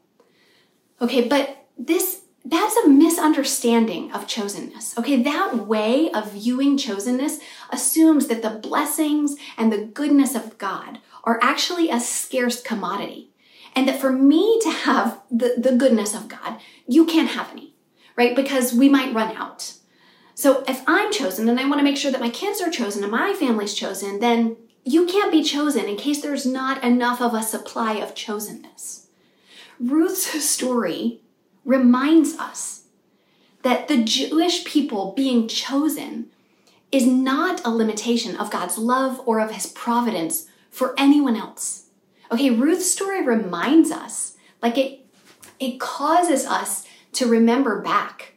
Okay, 1.01 1.27
but 1.27 1.67
this 1.79 2.23
that's 2.45 2.77
a 2.77 2.89
misunderstanding 2.89 4.11
of 4.13 4.27
chosenness. 4.27 4.97
Okay, 4.97 5.23
that 5.23 5.67
way 5.67 6.11
of 6.11 6.33
viewing 6.33 6.79
chosenness 6.79 7.39
assumes 7.71 8.29
that 8.29 8.41
the 8.41 8.51
blessings 8.51 9.37
and 9.59 9.71
the 9.71 9.85
goodness 9.85 10.35
of 10.35 10.57
God 10.57 11.01
are 11.23 11.39
actually 11.43 11.91
a 11.91 12.01
scarce 12.01 12.63
commodity. 12.63 13.31
And 13.75 13.87
that 13.89 14.01
for 14.01 14.13
me 14.13 14.59
to 14.63 14.71
have 14.71 15.21
the, 15.31 15.55
the 15.57 15.77
goodness 15.77 16.15
of 16.15 16.29
God, 16.29 16.61
you 16.87 17.07
can't 17.07 17.31
have 17.31 17.51
any, 17.53 17.75
right? 18.17 18.35
Because 18.35 18.73
we 18.73 18.89
might 18.89 19.15
run 19.15 19.37
out. 19.37 19.75
So 20.35 20.65
if 20.67 20.83
I'm 20.87 21.13
chosen 21.13 21.49
and 21.49 21.61
I 21.61 21.69
want 21.69 21.79
to 21.81 21.85
make 21.85 21.97
sure 21.97 22.11
that 22.11 22.21
my 22.21 22.31
kids 22.31 22.61
are 22.61 22.71
chosen 22.71 23.03
and 23.03 23.13
my 23.13 23.35
family's 23.35 23.75
chosen, 23.75 24.21
then 24.21 24.57
you 24.85 25.07
can't 25.07 25.31
be 25.31 25.43
chosen 25.43 25.85
in 25.85 25.97
case 25.97 26.23
there's 26.23 26.47
not 26.47 26.83
enough 26.83 27.21
of 27.21 27.35
a 27.35 27.43
supply 27.43 27.95
of 27.95 28.15
chosenness. 28.15 29.07
Ruth's 29.79 30.43
story 30.45 31.21
reminds 31.65 32.37
us 32.39 32.85
that 33.63 33.89
the 33.89 34.03
Jewish 34.03 34.65
people 34.65 35.13
being 35.17 35.47
chosen 35.47 36.31
is 36.91 37.07
not 37.07 37.65
a 37.65 37.71
limitation 37.71 38.37
of 38.37 38.51
God's 38.51 38.79
love 38.79 39.21
or 39.27 39.39
of 39.39 39.53
his 39.53 39.67
providence 39.67 40.47
for 40.71 40.95
anyone 40.99 41.37
else. 41.37 41.87
Okay, 42.33 42.51
Ruth's 42.51 42.91
story 42.91 43.25
reminds 43.25 43.91
us, 43.91 44.37
like 44.63 44.79
it, 44.79 45.05
it 45.59 45.81
causes 45.81 46.47
us 46.47 46.87
to 47.13 47.27
remember 47.27 47.81
back 47.81 48.35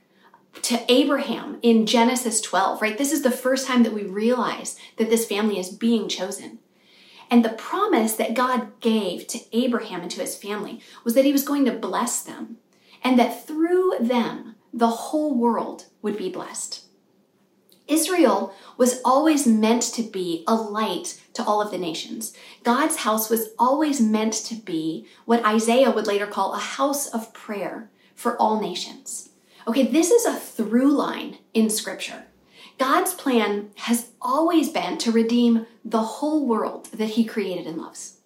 to 0.64 0.80
Abraham 0.92 1.60
in 1.62 1.86
Genesis 1.86 2.42
12, 2.42 2.82
right? 2.82 2.98
This 2.98 3.12
is 3.12 3.22
the 3.22 3.32
first 3.32 3.68
time 3.68 3.84
that 3.84 3.94
we 3.94 4.04
realize 4.04 4.78
that 4.98 5.10
this 5.10 5.28
family 5.28 5.60
is 5.60 5.70
being 5.70 6.08
chosen. 6.08 6.60
And 7.30 7.44
the 7.44 7.50
promise 7.50 8.14
that 8.16 8.34
God 8.34 8.80
gave 8.80 9.28
to 9.28 9.40
Abraham 9.52 10.02
and 10.02 10.12
to 10.12 10.22
his 10.22 10.38
family 10.38 10.82
was 11.04 11.14
that 11.14 11.26
he 11.26 11.32
was 11.32 11.44
going 11.44 11.66
to 11.66 11.72
bless 11.72 12.22
them 12.24 12.58
and 13.04 13.20
that 13.20 13.46
through 13.46 13.94
them, 14.00 14.56
the 14.74 14.88
whole 14.88 15.36
world 15.36 15.86
would 16.02 16.18
be 16.18 16.30
blessed. 16.30 16.83
Israel 17.88 18.54
was 18.78 19.02
always 19.04 19.46
meant 19.46 19.82
to 19.84 20.04
be 20.04 20.44
a 20.48 20.56
light 20.56 21.22
to 21.34 21.44
all 21.44 21.62
of 21.62 21.72
the 21.72 21.78
nations. 21.78 22.34
God's 22.64 22.98
house 22.98 23.30
was 23.30 23.50
always 23.60 24.00
meant 24.00 24.34
to 24.34 24.56
be 24.56 25.08
what 25.26 25.46
Isaiah 25.46 25.92
would 25.92 26.08
later 26.08 26.28
call 26.28 26.54
a 26.54 26.60
house 26.60 27.08
of 27.08 27.34
prayer 27.34 27.90
for 28.16 28.40
all 28.42 28.62
nations. 28.62 29.30
Okay, 29.68 29.88
this 29.88 30.12
is 30.12 30.26
a 30.26 30.34
through 30.34 30.92
line 30.92 31.38
in 31.54 31.70
Scripture. 31.70 32.26
God's 32.78 33.14
plan 33.14 33.70
has 33.76 34.10
always 34.22 34.70
been 34.70 34.98
to 35.00 35.12
redeem 35.12 35.68
the 35.86 36.02
whole 36.02 36.46
world 36.48 36.88
that 36.94 37.12
He 37.12 37.26
created 37.26 37.68
and 37.68 37.78
loves. 37.78 38.18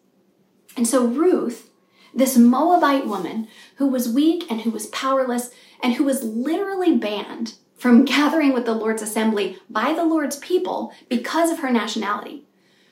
And 0.76 0.88
so, 0.88 1.06
Ruth, 1.06 1.70
this 2.13 2.38
Moabite 2.38 3.08
woman 3.08 3.48
who 3.76 3.88
was 3.88 4.10
weak 4.10 4.50
and 4.50 4.62
who 4.62 4.72
was 4.72 4.88
powerless 4.88 5.52
and 5.82 5.93
who 5.93 6.04
was 6.04 6.24
literally 6.24 6.96
banned 6.98 7.56
from 7.78 8.06
gathering 8.06 8.54
with 8.54 8.66
the 8.66 8.74
Lord's 8.74 9.02
assembly 9.02 9.60
by 9.70 9.94
the 9.94 10.06
Lord's 10.06 10.38
people 10.38 10.92
because 11.10 11.52
of 11.52 11.60
her 11.60 11.72
nationality, 11.72 12.46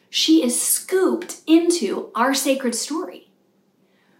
she 0.10 0.44
is 0.44 0.62
scooped 0.62 1.42
into 1.48 2.12
our 2.16 2.34
sacred 2.34 2.76
story. 2.76 3.32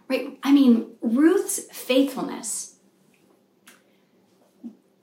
Right? 0.08 0.38
I 0.44 0.52
mean, 0.52 0.88
Ruth's 1.02 1.60
faithfulness 1.72 2.76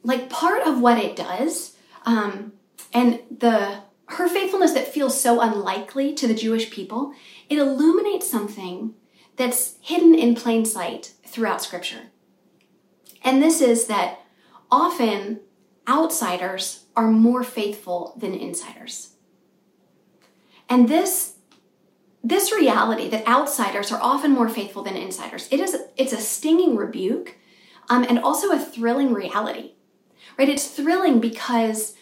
like 0.02 0.30
part 0.30 0.66
of 0.66 0.80
what 0.80 0.98
it 0.98 1.16
does, 1.16 1.76
um, 2.04 2.52
and 2.92 3.20
the 3.30 3.80
her 4.06 4.28
faithfulness 4.28 4.72
that 4.72 4.92
feels 4.92 5.18
so 5.18 5.40
unlikely 5.40 6.12
to 6.14 6.26
the 6.26 6.34
Jewish 6.34 6.70
people, 6.70 7.14
it 7.48 7.56
illuminates 7.56 8.30
something 8.30 8.94
that's 9.36 9.76
hidden 9.80 10.14
in 10.14 10.34
plain 10.34 10.66
sight 10.66 11.12
throughout 11.26 11.62
Scripture. 11.62 12.10
And 13.22 13.42
this 13.42 13.62
is 13.62 13.86
that 13.86 14.18
often 14.70 15.40
outsiders 15.88 16.84
are 16.94 17.08
more 17.08 17.42
faithful 17.42 18.14
than 18.16 18.34
insiders. 18.34 19.14
And 20.68 20.88
this 20.88 21.36
this 22.24 22.52
reality 22.52 23.08
that 23.08 23.26
outsiders 23.26 23.90
are 23.90 24.00
often 24.00 24.30
more 24.30 24.48
faithful 24.48 24.84
than 24.84 24.96
insiders 24.96 25.48
it 25.50 25.58
is 25.58 25.76
it's 25.96 26.12
a 26.12 26.20
stinging 26.20 26.76
rebuke 26.76 27.36
um, 27.90 28.04
and 28.08 28.16
also 28.16 28.52
a 28.52 28.58
thrilling 28.60 29.12
reality 29.12 29.72
right? 30.38 30.48
It's 30.48 30.66
thrilling 30.66 31.20
because 31.20 31.94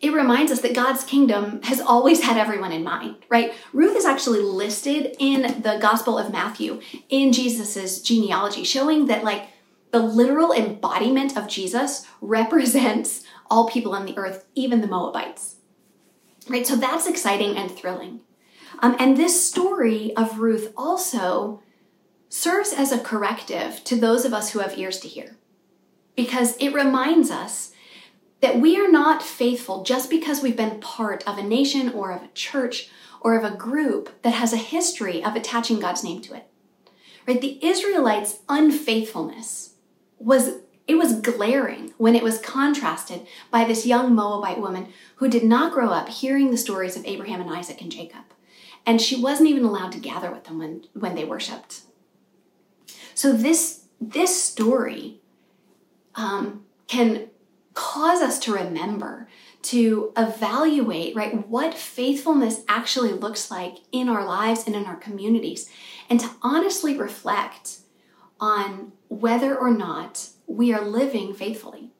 it 0.00 0.12
reminds 0.12 0.52
us 0.52 0.60
that 0.60 0.74
God's 0.74 1.04
kingdom 1.04 1.62
has 1.62 1.80
always 1.80 2.22
had 2.22 2.36
everyone 2.36 2.72
in 2.72 2.84
mind, 2.84 3.16
right? 3.28 3.54
Ruth 3.72 3.96
is 3.96 4.04
actually 4.04 4.40
listed 4.40 5.16
in 5.18 5.62
the 5.62 5.78
Gospel 5.80 6.18
of 6.18 6.32
Matthew 6.32 6.80
in 7.08 7.32
Jesus's 7.32 8.02
genealogy, 8.02 8.64
showing 8.64 9.06
that 9.06 9.24
like 9.24 9.48
the 9.94 10.00
literal 10.00 10.52
embodiment 10.52 11.36
of 11.36 11.46
Jesus 11.46 12.04
represents 12.20 13.22
all 13.48 13.68
people 13.68 13.94
on 13.94 14.06
the 14.06 14.18
earth, 14.18 14.44
even 14.56 14.80
the 14.80 14.88
Moabites. 14.88 15.58
Right? 16.48 16.66
So 16.66 16.74
that's 16.74 17.06
exciting 17.06 17.56
and 17.56 17.70
thrilling. 17.70 18.18
Um, 18.80 18.96
and 18.98 19.16
this 19.16 19.48
story 19.48 20.12
of 20.16 20.40
Ruth 20.40 20.72
also 20.76 21.62
serves 22.28 22.72
as 22.72 22.90
a 22.90 22.98
corrective 22.98 23.84
to 23.84 23.94
those 23.94 24.24
of 24.24 24.34
us 24.34 24.50
who 24.50 24.58
have 24.58 24.76
ears 24.76 24.98
to 24.98 25.06
hear 25.06 25.36
because 26.16 26.56
it 26.56 26.74
reminds 26.74 27.30
us 27.30 27.70
that 28.40 28.58
we 28.58 28.76
are 28.76 28.90
not 28.90 29.22
faithful 29.22 29.84
just 29.84 30.10
because 30.10 30.42
we've 30.42 30.56
been 30.56 30.80
part 30.80 31.22
of 31.24 31.38
a 31.38 31.42
nation 31.44 31.88
or 31.90 32.10
of 32.10 32.24
a 32.24 32.32
church 32.34 32.90
or 33.20 33.36
of 33.36 33.44
a 33.44 33.56
group 33.56 34.10
that 34.22 34.34
has 34.34 34.52
a 34.52 34.56
history 34.56 35.22
of 35.22 35.36
attaching 35.36 35.78
God's 35.78 36.02
name 36.02 36.20
to 36.22 36.34
it. 36.34 36.48
Right? 37.28 37.40
The 37.40 37.64
Israelites' 37.64 38.40
unfaithfulness 38.48 39.73
was 40.18 40.60
it 40.86 40.96
was 40.96 41.20
glaring 41.20 41.94
when 41.96 42.14
it 42.14 42.22
was 42.22 42.38
contrasted 42.38 43.26
by 43.50 43.64
this 43.64 43.86
young 43.86 44.14
Moabite 44.14 44.60
woman 44.60 44.88
who 45.16 45.28
did 45.28 45.42
not 45.42 45.72
grow 45.72 45.88
up 45.88 46.08
hearing 46.08 46.50
the 46.50 46.58
stories 46.58 46.94
of 46.94 47.06
Abraham 47.06 47.40
and 47.40 47.50
Isaac 47.50 47.80
and 47.80 47.90
Jacob. 47.90 48.24
And 48.84 49.00
she 49.00 49.20
wasn't 49.20 49.48
even 49.48 49.64
allowed 49.64 49.92
to 49.92 49.98
gather 49.98 50.30
with 50.30 50.44
them 50.44 50.58
when, 50.58 50.84
when 50.92 51.14
they 51.14 51.24
worshiped. 51.24 51.82
So 53.14 53.32
this, 53.32 53.86
this 53.98 54.42
story 54.42 55.20
um, 56.16 56.66
can 56.86 57.30
cause 57.72 58.20
us 58.20 58.38
to 58.40 58.52
remember, 58.52 59.28
to 59.62 60.12
evaluate, 60.18 61.16
right, 61.16 61.48
what 61.48 61.72
faithfulness 61.72 62.62
actually 62.68 63.12
looks 63.12 63.50
like 63.50 63.76
in 63.90 64.10
our 64.10 64.26
lives 64.26 64.66
and 64.66 64.76
in 64.76 64.84
our 64.84 64.96
communities, 64.96 65.70
and 66.10 66.20
to 66.20 66.28
honestly 66.42 66.96
reflect 66.96 67.78
on 68.38 68.92
whether 69.14 69.56
or 69.56 69.70
not 69.70 70.28
we 70.46 70.72
are 70.72 70.84
living 70.84 71.34
faithfully. 71.34 71.90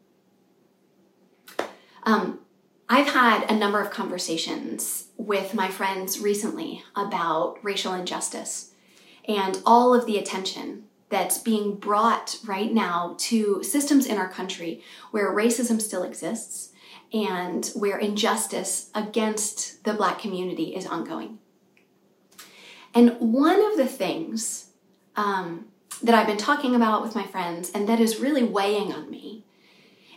Um, 2.03 2.40
I've 2.88 3.09
had 3.09 3.50
a 3.50 3.57
number 3.57 3.81
of 3.81 3.90
conversations 3.90 5.07
with 5.16 5.55
my 5.55 5.68
friends 5.68 6.20
recently 6.20 6.85
about 6.94 7.59
racial 7.62 7.94
injustice 7.94 8.72
and 9.27 9.61
all 9.64 9.94
of 9.94 10.07
the 10.07 10.18
attention 10.18 10.85
that's 11.09 11.38
being 11.38 11.77
brought 11.77 12.38
right 12.44 12.72
now 12.72 13.14
to 13.18 13.62
systems 13.62 14.07
in 14.07 14.18
our 14.18 14.29
country 14.29 14.83
where 15.12 15.35
racism 15.35 15.81
still 15.81 16.03
exists 16.03 16.72
and 17.12 17.66
where 17.74 17.96
injustice 17.96 18.90
against 18.94 19.85
the 19.85 19.94
Black 19.94 20.18
community 20.18 20.74
is 20.74 20.87
ongoing. 20.87 21.38
And 22.92 23.16
one 23.20 23.64
of 23.64 23.77
the 23.77 23.87
things 23.87 24.70
um, 25.16 25.66
that 26.02 26.14
I've 26.14 26.26
been 26.26 26.37
talking 26.37 26.74
about 26.74 27.02
with 27.02 27.14
my 27.14 27.24
friends 27.24 27.70
and 27.70 27.88
that 27.88 28.00
is 28.00 28.20
really 28.20 28.42
weighing 28.42 28.92
on 28.92 29.11
me 29.11 29.44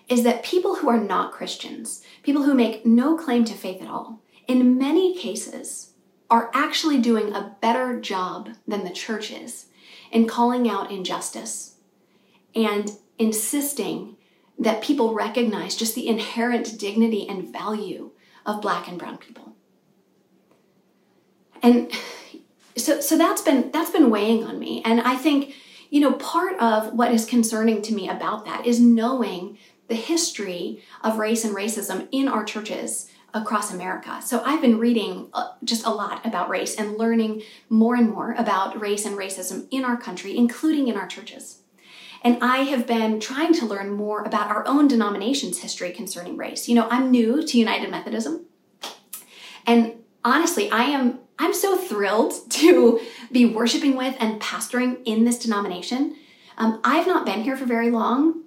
is 0.08 0.24
that 0.24 0.44
people 0.44 0.76
who 0.76 0.90
are 0.90 1.00
not 1.00 1.34
Christians, 1.34 2.04
people 2.24 2.44
who 2.44 2.54
make 2.54 2.86
no 2.86 3.18
claim 3.18 3.44
to 3.46 3.54
faith 3.54 3.82
at 3.82 3.90
all, 3.90 4.22
in 4.48 4.78
many 4.78 5.16
cases 5.18 5.92
are 6.30 6.50
actually 6.54 7.00
doing 7.00 7.34
a 7.34 7.56
better 7.62 8.00
job 8.00 8.50
than 8.68 8.84
the 8.84 8.90
church 8.90 9.32
is 9.32 9.68
in 10.12 10.28
calling 10.28 10.70
out 10.70 10.92
injustice 10.92 11.76
and 12.56 12.92
insisting 13.18 14.16
that 14.60 14.82
people 14.82 15.14
recognize 15.14 15.76
just 15.76 15.96
the 15.96 16.08
inherent 16.08 16.80
dignity 16.80 17.28
and 17.28 17.52
value 17.52 18.12
of 18.46 18.62
black 18.62 18.88
and 18.88 18.98
brown 18.98 19.18
people. 19.18 19.56
And 21.62 21.92
so 22.78 23.02
so 23.02 23.18
that's 23.18 23.42
been 23.42 23.72
that's 23.72 23.92
been 23.92 24.10
weighing 24.10 24.44
on 24.44 24.60
me 24.60 24.82
and 24.86 25.02
I 25.02 25.16
think 25.16 25.54
you 25.90 26.00
know, 26.00 26.14
part 26.14 26.60
of 26.60 26.94
what 26.94 27.12
is 27.12 27.26
concerning 27.26 27.82
to 27.84 27.94
me 27.94 28.10
about 28.10 28.46
that 28.46 28.66
is 28.66 28.80
knowing 28.80 29.58
the 29.88 29.96
history 29.96 30.84
of 31.04 31.18
race 31.18 31.46
and 31.46 31.56
racism 31.56 32.08
in 32.12 32.28
our 32.28 32.44
churches 32.44 33.10
across 33.34 33.74
America. 33.74 34.22
So 34.24 34.42
I've 34.46 34.62
been 34.62 34.80
reading 34.80 35.30
uh, 35.34 35.50
just 35.64 35.86
a 35.86 35.90
lot 35.90 36.26
about 36.26 36.50
race 36.50 36.76
and 36.76 36.98
learning 36.98 37.44
more 37.70 37.96
and 37.96 38.10
more 38.10 38.34
about 38.34 38.80
race 38.80 39.06
and 39.06 39.18
racism 39.18 39.68
in 39.72 39.86
our 39.86 39.98
country, 39.98 40.36
including 40.36 40.88
in 40.88 40.98
our 40.98 41.08
churches. 41.08 41.62
And 42.24 42.38
I 42.42 42.60
have 42.60 42.88
been 42.88 43.20
trying 43.20 43.54
to 43.54 43.66
learn 43.66 43.92
more 43.92 44.24
about 44.24 44.50
our 44.50 44.68
own 44.68 44.88
denomination's 44.88 45.60
history 45.60 45.92
concerning 45.92 46.36
race. 46.36 46.68
You 46.68 46.76
know, 46.76 46.88
I'm 46.90 47.12
new 47.12 47.46
to 47.46 47.60
United 47.60 47.92
Methodism. 47.92 48.46
And 49.66 49.94
honestly, 50.24 50.70
I 50.72 50.84
am 50.84 51.20
I'm 51.40 51.54
so 51.54 51.78
thrilled 51.78 52.34
to 52.52 53.00
be 53.32 53.46
worshiping 53.46 53.96
with 53.96 54.16
and 54.20 54.42
pastoring 54.42 55.02
in 55.06 55.26
this 55.26 55.40
denomination. 55.40 56.16
Um, 56.58 56.80
I've 56.84 57.08
not 57.08 57.26
been 57.26 57.44
here 57.44 57.56
for 57.56 57.66
very 57.66 57.92
long, 57.92 58.44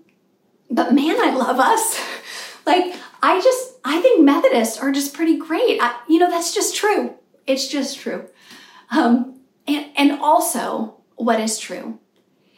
but 0.70 0.92
man, 0.92 1.16
I 1.20 1.34
love 1.34 1.60
us. 1.60 2.00
like, 2.66 2.94
I 3.22 3.40
just, 3.40 3.74
I 3.84 4.00
think 4.00 4.24
Methodists 4.24 4.78
are 4.78 4.90
just 4.90 5.14
pretty 5.14 5.38
great. 5.38 5.78
I, 5.80 6.00
you 6.08 6.18
know, 6.18 6.30
that's 6.30 6.54
just 6.54 6.74
true. 6.74 7.14
It's 7.46 7.68
just 7.68 7.98
true. 7.98 8.28
Um, 8.90 9.40
and, 9.66 9.86
and 9.96 10.12
also, 10.20 10.96
what 11.16 11.38
is 11.38 11.58
true 11.58 11.98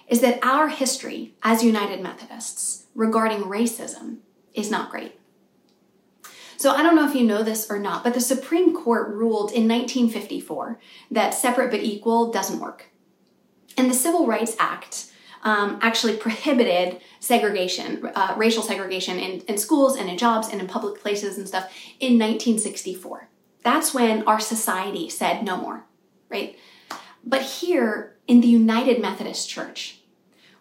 is 0.08 0.20
that 0.20 0.38
our 0.42 0.68
history 0.68 1.34
as 1.42 1.64
United 1.64 2.00
Methodists 2.02 2.86
regarding 2.94 3.42
racism 3.42 4.18
is 4.54 4.70
not 4.70 4.90
great. 4.90 5.18
So 6.62 6.70
I 6.70 6.85
don't 6.85 6.94
know 6.94 7.09
if 7.09 7.16
you 7.16 7.25
know 7.25 7.42
this 7.42 7.68
or 7.68 7.81
not, 7.81 8.05
but 8.05 8.14
the 8.14 8.20
Supreme 8.20 8.72
Court 8.72 9.09
ruled 9.09 9.51
in 9.51 9.66
1954 9.66 10.79
that 11.11 11.35
separate 11.35 11.72
but 11.72 11.81
equal 11.81 12.31
doesn't 12.31 12.61
work. 12.61 12.85
And 13.77 13.90
the 13.90 13.96
Civil 13.96 14.29
Rights 14.29 14.55
Act 14.61 15.11
um, 15.42 15.81
actually 15.83 16.16
prohibited 16.16 17.01
segregation, 17.18 18.09
uh, 18.14 18.35
racial 18.37 18.62
segregation 18.62 19.18
in, 19.18 19.40
in 19.40 19.59
schools 19.59 19.96
and 19.96 20.09
in 20.09 20.16
jobs 20.16 20.51
and 20.51 20.61
in 20.61 20.68
public 20.68 21.03
places 21.03 21.37
and 21.37 21.48
stuff 21.48 21.64
in 21.98 22.12
1964. 22.12 23.29
That's 23.64 23.92
when 23.92 24.22
our 24.29 24.38
society 24.38 25.09
said 25.09 25.42
no 25.42 25.57
more, 25.57 25.83
right? 26.29 26.57
But 27.25 27.42
here 27.42 28.18
in 28.29 28.40
the 28.40 28.46
United 28.46 29.03
Methodist 29.03 29.48
Church, 29.48 29.98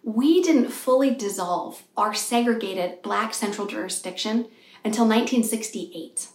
we 0.02 0.42
didn't 0.42 0.72
fully 0.72 1.14
dissolve 1.14 1.84
our 1.96 2.16
segregated 2.16 3.04
black 3.04 3.36
central 3.36 3.68
jurisdiction 3.68 4.48
until 4.84 5.06
1968. 5.06 6.28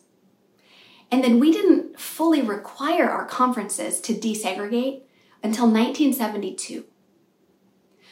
And 1.10 1.22
then 1.22 1.38
we 1.38 1.52
didn't 1.52 1.98
fully 1.98 2.42
require 2.42 3.08
our 3.08 3.24
conferences 3.24 4.00
to 4.02 4.14
desegregate 4.14 5.02
until 5.42 5.66
1972. 5.66 6.84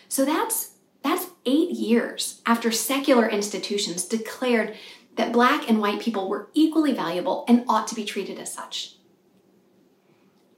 So 0.09 0.25
that's 0.25 0.73
that's 1.03 1.27
8 1.44 1.70
years 1.70 2.40
after 2.47 2.70
secular 2.70 3.29
institutions 3.29 4.07
declared 4.07 4.75
that 5.16 5.33
black 5.33 5.68
and 5.68 5.81
white 5.81 6.01
people 6.01 6.29
were 6.29 6.49
equally 6.55 6.92
valuable 6.92 7.44
and 7.47 7.64
ought 7.68 7.87
to 7.88 7.94
be 7.94 8.05
treated 8.05 8.38
as 8.38 8.53
such. 8.53 8.97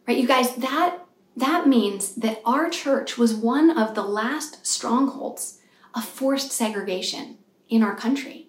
Right, 0.07 0.19
you 0.19 0.27
guys, 0.27 0.55
that 0.57 1.01
that 1.37 1.67
means 1.67 2.15
that 2.15 2.41
our 2.45 2.71
church 2.71 3.19
was 3.19 3.35
one 3.35 3.77
of 3.77 3.95
the 3.95 4.03
last 4.03 4.67
strongholds 4.67 5.59
of 5.95 6.05
forced 6.05 6.53
segregation 6.53 7.39
in 7.69 7.83
our 7.83 7.95
country. 7.95 8.46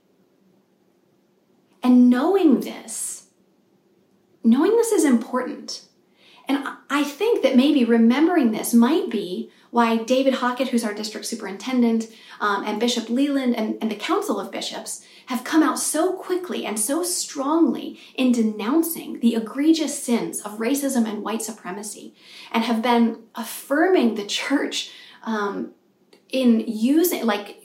And 1.87 2.09
knowing 2.09 2.59
this, 2.59 3.29
knowing 4.43 4.75
this 4.75 4.91
is 4.91 5.05
important. 5.05 5.85
And 6.49 6.67
I 6.89 7.05
think 7.05 7.43
that 7.43 7.55
maybe 7.55 7.85
remembering 7.85 8.51
this 8.51 8.73
might 8.73 9.09
be 9.09 9.53
why 9.71 9.95
David 10.03 10.33
Hockett, 10.33 10.67
who's 10.67 10.83
our 10.83 10.93
district 10.93 11.27
superintendent, 11.27 12.07
um, 12.41 12.65
and 12.65 12.77
Bishop 12.77 13.05
Leeland 13.05 13.53
and, 13.55 13.77
and 13.81 13.89
the 13.89 13.95
Council 13.95 14.37
of 14.37 14.51
Bishops 14.51 15.05
have 15.27 15.45
come 15.45 15.63
out 15.63 15.79
so 15.79 16.11
quickly 16.11 16.65
and 16.65 16.77
so 16.77 17.03
strongly 17.03 17.97
in 18.15 18.33
denouncing 18.33 19.21
the 19.21 19.35
egregious 19.35 20.03
sins 20.03 20.41
of 20.41 20.57
racism 20.57 21.07
and 21.07 21.23
white 21.23 21.41
supremacy, 21.41 22.13
and 22.51 22.65
have 22.65 22.81
been 22.81 23.19
affirming 23.33 24.15
the 24.15 24.25
church 24.25 24.91
um, 25.23 25.71
in 26.27 26.59
using, 26.67 27.25
like, 27.25 27.56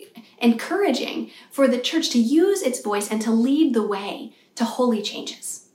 encouraging 0.42 1.30
for 1.50 1.68
the 1.68 1.78
church 1.78 2.10
to 2.10 2.18
use 2.18 2.62
its 2.62 2.82
voice 2.82 3.10
and 3.10 3.22
to 3.22 3.30
lead 3.30 3.72
the 3.72 3.86
way 3.86 4.32
to 4.56 4.64
holy 4.64 5.00
changes. 5.00 5.68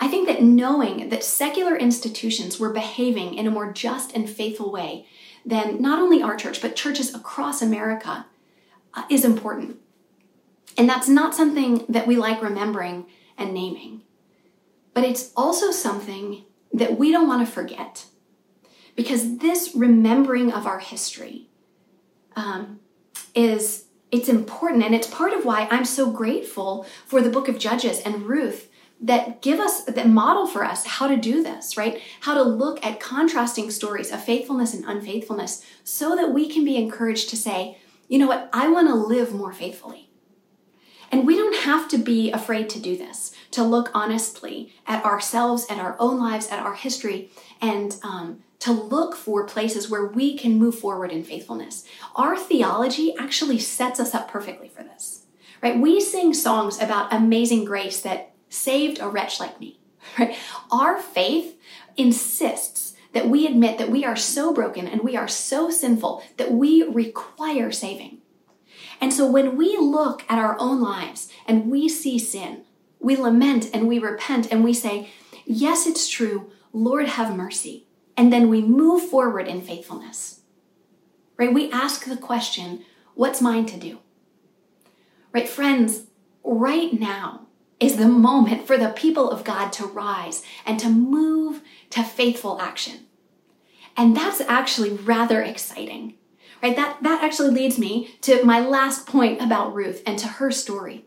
I 0.00 0.08
think 0.08 0.26
that 0.28 0.42
knowing 0.42 1.08
that 1.10 1.24
secular 1.24 1.76
institutions 1.76 2.58
were 2.58 2.72
behaving 2.72 3.34
in 3.34 3.46
a 3.46 3.50
more 3.50 3.72
just 3.72 4.14
and 4.14 4.28
faithful 4.28 4.72
way 4.72 5.06
than 5.44 5.80
not 5.82 6.00
only 6.00 6.22
our 6.22 6.36
church, 6.36 6.62
but 6.62 6.76
churches 6.76 7.14
across 7.14 7.60
America 7.60 8.26
uh, 8.94 9.02
is 9.10 9.24
important. 9.24 9.78
And 10.76 10.88
that's 10.88 11.08
not 11.08 11.34
something 11.34 11.84
that 11.88 12.06
we 12.06 12.16
like 12.16 12.40
remembering 12.40 13.06
and 13.36 13.52
naming. 13.52 14.02
But 14.94 15.04
it's 15.04 15.32
also 15.36 15.70
something 15.70 16.44
that 16.72 16.98
we 16.98 17.10
don't 17.10 17.28
want 17.28 17.44
to 17.46 17.52
forget. 17.52 18.04
Because 18.94 19.38
this 19.38 19.72
remembering 19.74 20.52
of 20.52 20.66
our 20.66 20.78
history 20.78 21.48
um, 22.36 22.80
is 23.34 23.84
it's 24.10 24.28
important 24.28 24.84
and 24.84 24.94
it's 24.94 25.06
part 25.06 25.32
of 25.32 25.44
why 25.44 25.68
I'm 25.70 25.84
so 25.84 26.10
grateful 26.10 26.86
for 27.06 27.20
the 27.20 27.30
book 27.30 27.48
of 27.48 27.58
Judges 27.58 28.00
and 28.00 28.22
Ruth 28.22 28.68
that 29.00 29.42
give 29.42 29.60
us 29.60 29.84
that 29.84 30.08
model 30.08 30.46
for 30.46 30.64
us 30.64 30.84
how 30.84 31.06
to 31.06 31.16
do 31.16 31.42
this, 31.42 31.76
right? 31.76 32.00
How 32.20 32.34
to 32.34 32.42
look 32.42 32.84
at 32.84 33.00
contrasting 33.00 33.70
stories 33.70 34.10
of 34.10 34.24
faithfulness 34.24 34.74
and 34.74 34.84
unfaithfulness 34.84 35.64
so 35.84 36.16
that 36.16 36.32
we 36.32 36.48
can 36.48 36.64
be 36.64 36.76
encouraged 36.76 37.30
to 37.30 37.36
say, 37.36 37.78
you 38.08 38.18
know 38.18 38.26
what, 38.26 38.48
I 38.52 38.68
want 38.68 38.88
to 38.88 38.94
live 38.94 39.32
more 39.32 39.52
faithfully. 39.52 40.10
And 41.10 41.26
we 41.26 41.36
don't 41.36 41.56
have 41.64 41.88
to 41.88 41.98
be 41.98 42.30
afraid 42.32 42.68
to 42.70 42.80
do 42.80 42.96
this, 42.96 43.32
to 43.52 43.62
look 43.62 43.90
honestly 43.94 44.74
at 44.86 45.04
ourselves, 45.04 45.66
at 45.70 45.78
our 45.78 45.96
own 45.98 46.18
lives, 46.18 46.48
at 46.48 46.58
our 46.58 46.74
history, 46.74 47.30
and 47.62 47.96
um, 48.02 48.42
to 48.60 48.72
look 48.72 49.14
for 49.14 49.44
places 49.44 49.88
where 49.88 50.04
we 50.04 50.36
can 50.36 50.58
move 50.58 50.78
forward 50.78 51.12
in 51.12 51.22
faithfulness. 51.22 51.84
Our 52.16 52.36
theology 52.36 53.14
actually 53.18 53.58
sets 53.58 54.00
us 54.00 54.14
up 54.14 54.28
perfectly 54.28 54.68
for 54.68 54.82
this, 54.82 55.24
right? 55.62 55.78
We 55.78 56.00
sing 56.00 56.34
songs 56.34 56.80
about 56.80 57.12
amazing 57.12 57.64
grace 57.64 58.00
that 58.00 58.32
saved 58.48 58.98
a 59.00 59.08
wretch 59.08 59.38
like 59.38 59.60
me, 59.60 59.78
right? 60.18 60.36
Our 60.70 60.98
faith 60.98 61.56
insists 61.96 62.94
that 63.12 63.28
we 63.28 63.46
admit 63.46 63.78
that 63.78 63.90
we 63.90 64.04
are 64.04 64.16
so 64.16 64.52
broken 64.52 64.86
and 64.86 65.02
we 65.02 65.16
are 65.16 65.28
so 65.28 65.70
sinful 65.70 66.22
that 66.36 66.52
we 66.52 66.82
require 66.82 67.72
saving. 67.72 68.18
And 69.00 69.12
so 69.12 69.30
when 69.30 69.56
we 69.56 69.76
look 69.76 70.24
at 70.28 70.38
our 70.38 70.56
own 70.58 70.80
lives 70.80 71.30
and 71.46 71.70
we 71.70 71.88
see 71.88 72.18
sin, 72.18 72.64
we 73.00 73.16
lament 73.16 73.70
and 73.72 73.86
we 73.86 73.98
repent 73.98 74.50
and 74.50 74.64
we 74.64 74.74
say, 74.74 75.10
Yes, 75.46 75.86
it's 75.86 76.08
true. 76.08 76.50
Lord, 76.74 77.08
have 77.08 77.34
mercy. 77.34 77.87
And 78.18 78.32
then 78.32 78.48
we 78.48 78.60
move 78.60 79.08
forward 79.08 79.46
in 79.46 79.62
faithfulness. 79.62 80.40
Right? 81.36 81.54
We 81.54 81.70
ask 81.70 82.04
the 82.04 82.16
question, 82.16 82.84
What's 83.14 83.40
mine 83.40 83.66
to 83.66 83.76
do? 83.76 83.98
Right, 85.32 85.48
friends, 85.48 86.02
right 86.44 86.92
now 86.92 87.46
is 87.80 87.96
the 87.96 88.08
moment 88.08 88.66
for 88.66 88.76
the 88.76 88.90
people 88.90 89.30
of 89.30 89.44
God 89.44 89.72
to 89.74 89.86
rise 89.86 90.42
and 90.66 90.80
to 90.80 90.88
move 90.88 91.62
to 91.90 92.02
faithful 92.02 92.60
action. 92.60 93.06
And 93.96 94.16
that's 94.16 94.40
actually 94.42 94.90
rather 94.90 95.42
exciting. 95.42 96.14
Right? 96.60 96.74
That 96.74 97.02
that 97.02 97.22
actually 97.22 97.50
leads 97.50 97.78
me 97.78 98.16
to 98.22 98.42
my 98.44 98.58
last 98.58 99.06
point 99.06 99.40
about 99.40 99.74
Ruth 99.74 100.02
and 100.06 100.18
to 100.18 100.26
her 100.26 100.50
story. 100.50 101.04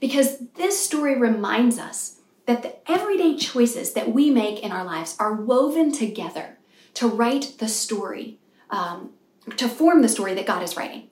Because 0.00 0.38
this 0.56 0.82
story 0.82 1.18
reminds 1.18 1.78
us 1.78 2.20
that 2.46 2.62
the 2.62 2.76
everyday 2.90 3.36
choices 3.36 3.92
that 3.92 4.12
we 4.12 4.30
make 4.30 4.60
in 4.60 4.72
our 4.72 4.84
lives 4.84 5.16
are 5.18 5.34
woven 5.34 5.92
together 5.92 6.53
to 6.94 7.08
write 7.08 7.54
the 7.58 7.68
story, 7.68 8.38
um, 8.70 9.10
to 9.56 9.68
form 9.68 10.02
the 10.02 10.08
story 10.08 10.34
that 10.34 10.46
God 10.46 10.62
is 10.62 10.76
writing. 10.76 11.10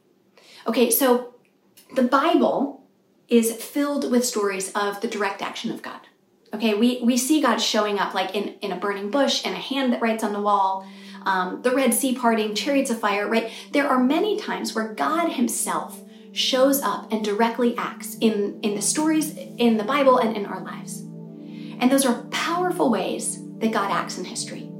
Okay, 0.66 0.90
so 0.90 1.34
the 1.94 2.02
Bible 2.02 2.84
is 3.28 3.52
filled 3.52 4.10
with 4.10 4.24
stories 4.24 4.72
of 4.72 5.00
the 5.00 5.08
direct 5.08 5.42
action 5.42 5.70
of 5.70 5.82
God. 5.82 6.00
Okay, 6.54 6.74
we, 6.74 7.00
we 7.02 7.16
see 7.16 7.40
God 7.40 7.58
showing 7.58 7.98
up 7.98 8.14
like 8.14 8.34
in, 8.34 8.54
in 8.60 8.72
a 8.72 8.76
burning 8.76 9.10
bush 9.10 9.42
and 9.44 9.54
a 9.54 9.58
hand 9.58 9.92
that 9.92 10.02
writes 10.02 10.22
on 10.22 10.32
the 10.32 10.40
wall, 10.40 10.86
um, 11.24 11.62
the 11.62 11.70
Red 11.70 11.94
Sea 11.94 12.14
parting, 12.14 12.54
chariots 12.54 12.90
of 12.90 13.00
fire, 13.00 13.26
right? 13.26 13.50
There 13.72 13.88
are 13.88 14.02
many 14.02 14.38
times 14.38 14.74
where 14.74 14.92
God 14.92 15.32
Himself 15.32 16.00
shows 16.32 16.80
up 16.82 17.10
and 17.12 17.24
directly 17.24 17.76
acts 17.76 18.16
in, 18.20 18.60
in 18.62 18.74
the 18.74 18.82
stories 18.82 19.36
in 19.36 19.76
the 19.76 19.84
Bible 19.84 20.18
and 20.18 20.36
in 20.36 20.46
our 20.46 20.62
lives. 20.62 21.00
And 21.80 21.90
those 21.90 22.06
are 22.06 22.22
powerful 22.24 22.90
ways 22.90 23.40
that 23.58 23.72
God 23.72 23.90
acts 23.90 24.18
in 24.18 24.24
history. 24.24 24.71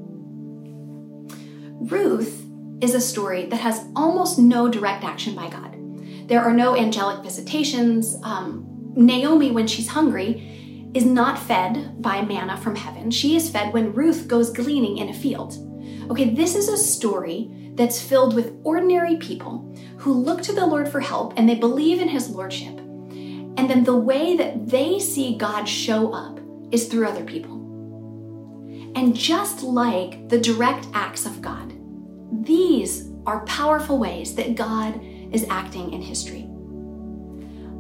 Ruth 1.91 2.47
is 2.81 2.95
a 2.95 3.01
story 3.01 3.47
that 3.47 3.61
has 3.61 3.85
almost 3.97 4.39
no 4.39 4.69
direct 4.69 5.03
action 5.03 5.35
by 5.35 5.49
God. 5.51 5.77
There 6.29 6.41
are 6.41 6.53
no 6.53 6.77
angelic 6.77 7.25
visitations. 7.25 8.17
Um, 8.23 8.93
Naomi, 8.95 9.51
when 9.51 9.67
she's 9.67 9.89
hungry, 9.89 10.91
is 10.95 11.05
not 11.05 11.41
fed 11.41 12.01
by 12.01 12.23
manna 12.23 12.57
from 12.57 12.77
heaven. 12.77 13.11
She 13.11 13.35
is 13.35 13.51
fed 13.51 13.73
when 13.73 13.95
Ruth 13.95 14.29
goes 14.29 14.51
gleaning 14.51 14.99
in 14.99 15.09
a 15.09 15.15
field. 15.15 15.55
Okay, 16.09 16.33
this 16.33 16.55
is 16.55 16.69
a 16.69 16.77
story 16.77 17.51
that's 17.75 18.01
filled 18.01 18.37
with 18.37 18.55
ordinary 18.63 19.17
people 19.17 19.75
who 19.99 20.13
look 20.13 20.41
to 20.43 20.53
the 20.53 20.67
Lord 20.67 20.89
for 20.89 21.01
help 21.01 21.35
and 21.37 21.49
they 21.49 21.57
believe 21.57 22.01
in 22.01 22.09
his 22.09 22.31
lordship. 22.31 22.79
And 22.79 23.69
then 23.69 23.83
the 23.83 23.97
way 23.97 24.37
that 24.37 24.69
they 24.69 25.01
see 25.01 25.37
God 25.37 25.65
show 25.65 26.13
up 26.13 26.39
is 26.71 26.87
through 26.87 27.09
other 27.09 27.25
people. 27.25 27.62
And 28.95 29.17
just 29.17 29.63
like 29.63 30.29
the 30.29 30.41
direct 30.41 30.87
acts 30.93 31.27
of 31.27 31.41
God, 31.41 31.73
these 32.45 33.09
are 33.27 33.45
powerful 33.47 33.99
ways 33.99 34.35
that 34.35 34.55
God 34.55 35.01
is 35.33 35.47
acting 35.49 35.93
in 35.93 36.03
history. 36.03 36.47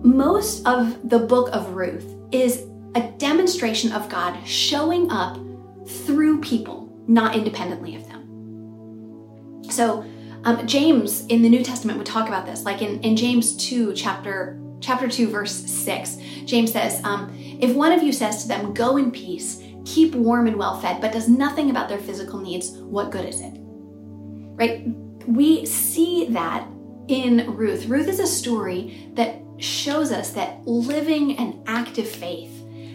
Most 0.04 0.66
of 0.66 1.08
the 1.08 1.18
book 1.18 1.50
of 1.52 1.74
Ruth 1.74 2.16
is 2.32 2.66
a 2.94 3.02
demonstration 3.18 3.92
of 3.92 4.08
God 4.08 4.46
showing 4.46 5.10
up 5.10 5.38
through 5.86 6.40
people, 6.40 6.92
not 7.06 7.34
independently 7.34 7.96
of 7.96 8.06
them. 8.08 9.62
So, 9.70 10.04
um, 10.44 10.66
James 10.66 11.24
in 11.26 11.42
the 11.42 11.48
New 11.48 11.62
Testament 11.62 11.98
would 11.98 12.06
talk 12.06 12.26
about 12.26 12.46
this, 12.46 12.64
like 12.64 12.82
in, 12.82 13.00
in 13.02 13.16
James 13.16 13.56
2, 13.56 13.94
chapter, 13.94 14.60
chapter 14.80 15.08
2, 15.08 15.28
verse 15.28 15.52
6. 15.52 16.16
James 16.44 16.72
says, 16.72 17.02
um, 17.04 17.32
If 17.60 17.74
one 17.76 17.92
of 17.92 18.02
you 18.02 18.12
says 18.12 18.42
to 18.42 18.48
them, 18.48 18.74
Go 18.74 18.96
in 18.96 19.12
peace, 19.12 19.61
keep 19.84 20.14
warm 20.14 20.46
and 20.46 20.56
well 20.56 20.80
fed, 20.80 21.00
but 21.00 21.12
does 21.12 21.28
nothing 21.28 21.70
about 21.70 21.88
their 21.88 21.98
physical 21.98 22.40
needs, 22.40 22.70
what 22.70 23.10
good 23.10 23.28
is 23.28 23.40
it? 23.40 23.52
Right? 23.56 24.86
We 25.26 25.66
see 25.66 26.26
that 26.30 26.66
in 27.08 27.56
Ruth. 27.56 27.86
Ruth 27.86 28.08
is 28.08 28.20
a 28.20 28.26
story 28.26 29.10
that 29.14 29.40
shows 29.58 30.12
us 30.12 30.30
that 30.32 30.66
living 30.66 31.38
an 31.38 31.62
active 31.66 32.08
faith 32.08 32.50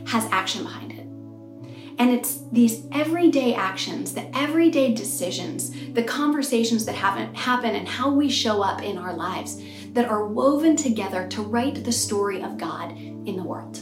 has 0.07 0.25
action 0.31 0.63
behind 0.63 0.91
it. 0.91 1.07
And 1.99 2.11
it's 2.11 2.43
these 2.51 2.85
everyday 2.91 3.55
actions, 3.55 4.13
the 4.13 4.35
everyday 4.37 4.93
decisions, 4.93 5.71
the 5.93 6.03
conversations 6.03 6.85
that 6.85 6.95
happen, 6.95 7.33
happen 7.33 7.75
and 7.75 7.87
how 7.87 8.11
we 8.11 8.29
show 8.29 8.61
up 8.61 8.83
in 8.83 8.97
our 8.97 9.13
lives 9.13 9.61
that 9.93 10.07
are 10.07 10.27
woven 10.27 10.75
together 10.75 11.27
to 11.29 11.41
write 11.41 11.83
the 11.83 11.91
story 11.91 12.43
of 12.43 12.57
God 12.57 12.91
in 12.91 13.35
the 13.35 13.43
world. 13.43 13.81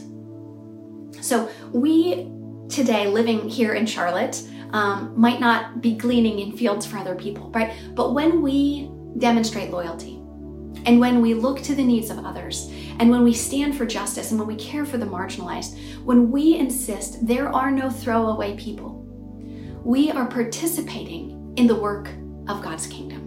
So, 1.20 1.50
we 1.72 2.28
today 2.68 3.06
living 3.06 3.48
here 3.48 3.74
in 3.74 3.86
Charlotte 3.86 4.42
um, 4.72 5.12
might 5.16 5.40
not 5.40 5.80
be 5.80 5.94
gleaning 5.94 6.40
in 6.40 6.56
fields 6.56 6.84
for 6.84 6.98
other 6.98 7.14
people, 7.14 7.50
right? 7.50 7.72
But 7.94 8.14
when 8.14 8.42
we 8.42 8.90
demonstrate 9.18 9.70
loyalty, 9.70 10.14
and 10.84 11.00
when 11.00 11.20
we 11.20 11.34
look 11.34 11.62
to 11.62 11.74
the 11.74 11.84
needs 11.84 12.10
of 12.10 12.24
others, 12.24 12.70
and 12.98 13.10
when 13.10 13.24
we 13.24 13.32
stand 13.32 13.76
for 13.76 13.86
justice, 13.86 14.30
and 14.30 14.38
when 14.38 14.48
we 14.48 14.56
care 14.56 14.84
for 14.84 14.98
the 14.98 15.06
marginalized, 15.06 15.76
when 16.04 16.30
we 16.30 16.56
insist 16.56 17.26
there 17.26 17.48
are 17.48 17.70
no 17.70 17.90
throwaway 17.90 18.56
people, 18.56 19.02
we 19.84 20.10
are 20.10 20.26
participating 20.26 21.54
in 21.56 21.66
the 21.66 21.74
work 21.74 22.08
of 22.48 22.62
God's 22.62 22.86
kingdom. 22.86 23.22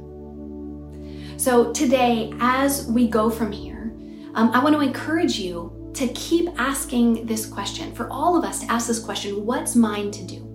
So 1.38 1.72
today, 1.74 2.34
as 2.40 2.88
we 2.88 3.08
go 3.08 3.30
from 3.30 3.52
here, 3.52 3.94
um, 4.36 4.52
I 4.52 4.64
want 4.64 4.76
to 4.76 4.82
encourage 4.82 5.40
you 5.40 5.79
to 5.94 6.08
keep 6.10 6.50
asking 6.58 7.26
this 7.26 7.46
question, 7.46 7.94
for 7.94 8.10
all 8.10 8.38
of 8.38 8.44
us 8.44 8.62
to 8.62 8.72
ask 8.72 8.88
this 8.88 9.04
question 9.04 9.46
what's 9.46 9.76
mine 9.76 10.12
to 10.12 10.24
do? 10.24 10.46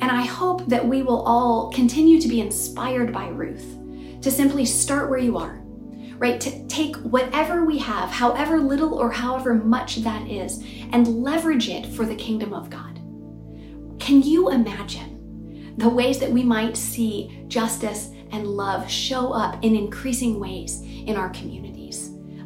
And 0.00 0.10
I 0.10 0.22
hope 0.22 0.66
that 0.66 0.86
we 0.86 1.02
will 1.02 1.22
all 1.22 1.70
continue 1.72 2.20
to 2.20 2.28
be 2.28 2.40
inspired 2.40 3.12
by 3.12 3.28
Ruth 3.28 3.78
to 4.22 4.30
simply 4.30 4.64
start 4.64 5.10
where 5.10 5.18
you 5.18 5.38
are 5.38 5.62
right? 6.22 6.40
To 6.40 6.66
take 6.68 6.94
whatever 6.98 7.64
we 7.64 7.78
have, 7.78 8.08
however 8.08 8.60
little 8.60 8.94
or 8.94 9.10
however 9.10 9.54
much 9.54 9.96
that 10.04 10.28
is, 10.28 10.62
and 10.92 11.24
leverage 11.24 11.68
it 11.68 11.84
for 11.84 12.06
the 12.06 12.14
kingdom 12.14 12.54
of 12.54 12.70
God. 12.70 13.00
Can 13.98 14.22
you 14.22 14.50
imagine 14.50 15.74
the 15.78 15.88
ways 15.88 16.20
that 16.20 16.30
we 16.30 16.44
might 16.44 16.76
see 16.76 17.44
justice 17.48 18.10
and 18.30 18.46
love 18.46 18.88
show 18.88 19.32
up 19.32 19.64
in 19.64 19.74
increasing 19.74 20.38
ways 20.38 20.80
in 20.82 21.16
our 21.16 21.30
communities 21.30 21.71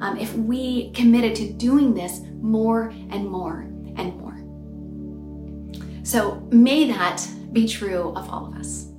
um, 0.01 0.17
if 0.19 0.35
we 0.35 0.91
committed 0.93 1.35
to 1.37 1.53
doing 1.53 1.95
this 1.95 2.21
more 2.41 2.89
and 3.11 3.29
more 3.29 3.61
and 3.97 4.17
more? 4.17 4.37
So 6.05 6.47
may 6.51 6.87
that 6.89 7.27
be 7.53 7.67
true 7.67 8.13
of 8.15 8.29
all 8.31 8.47
of 8.47 8.55
us. 8.55 8.93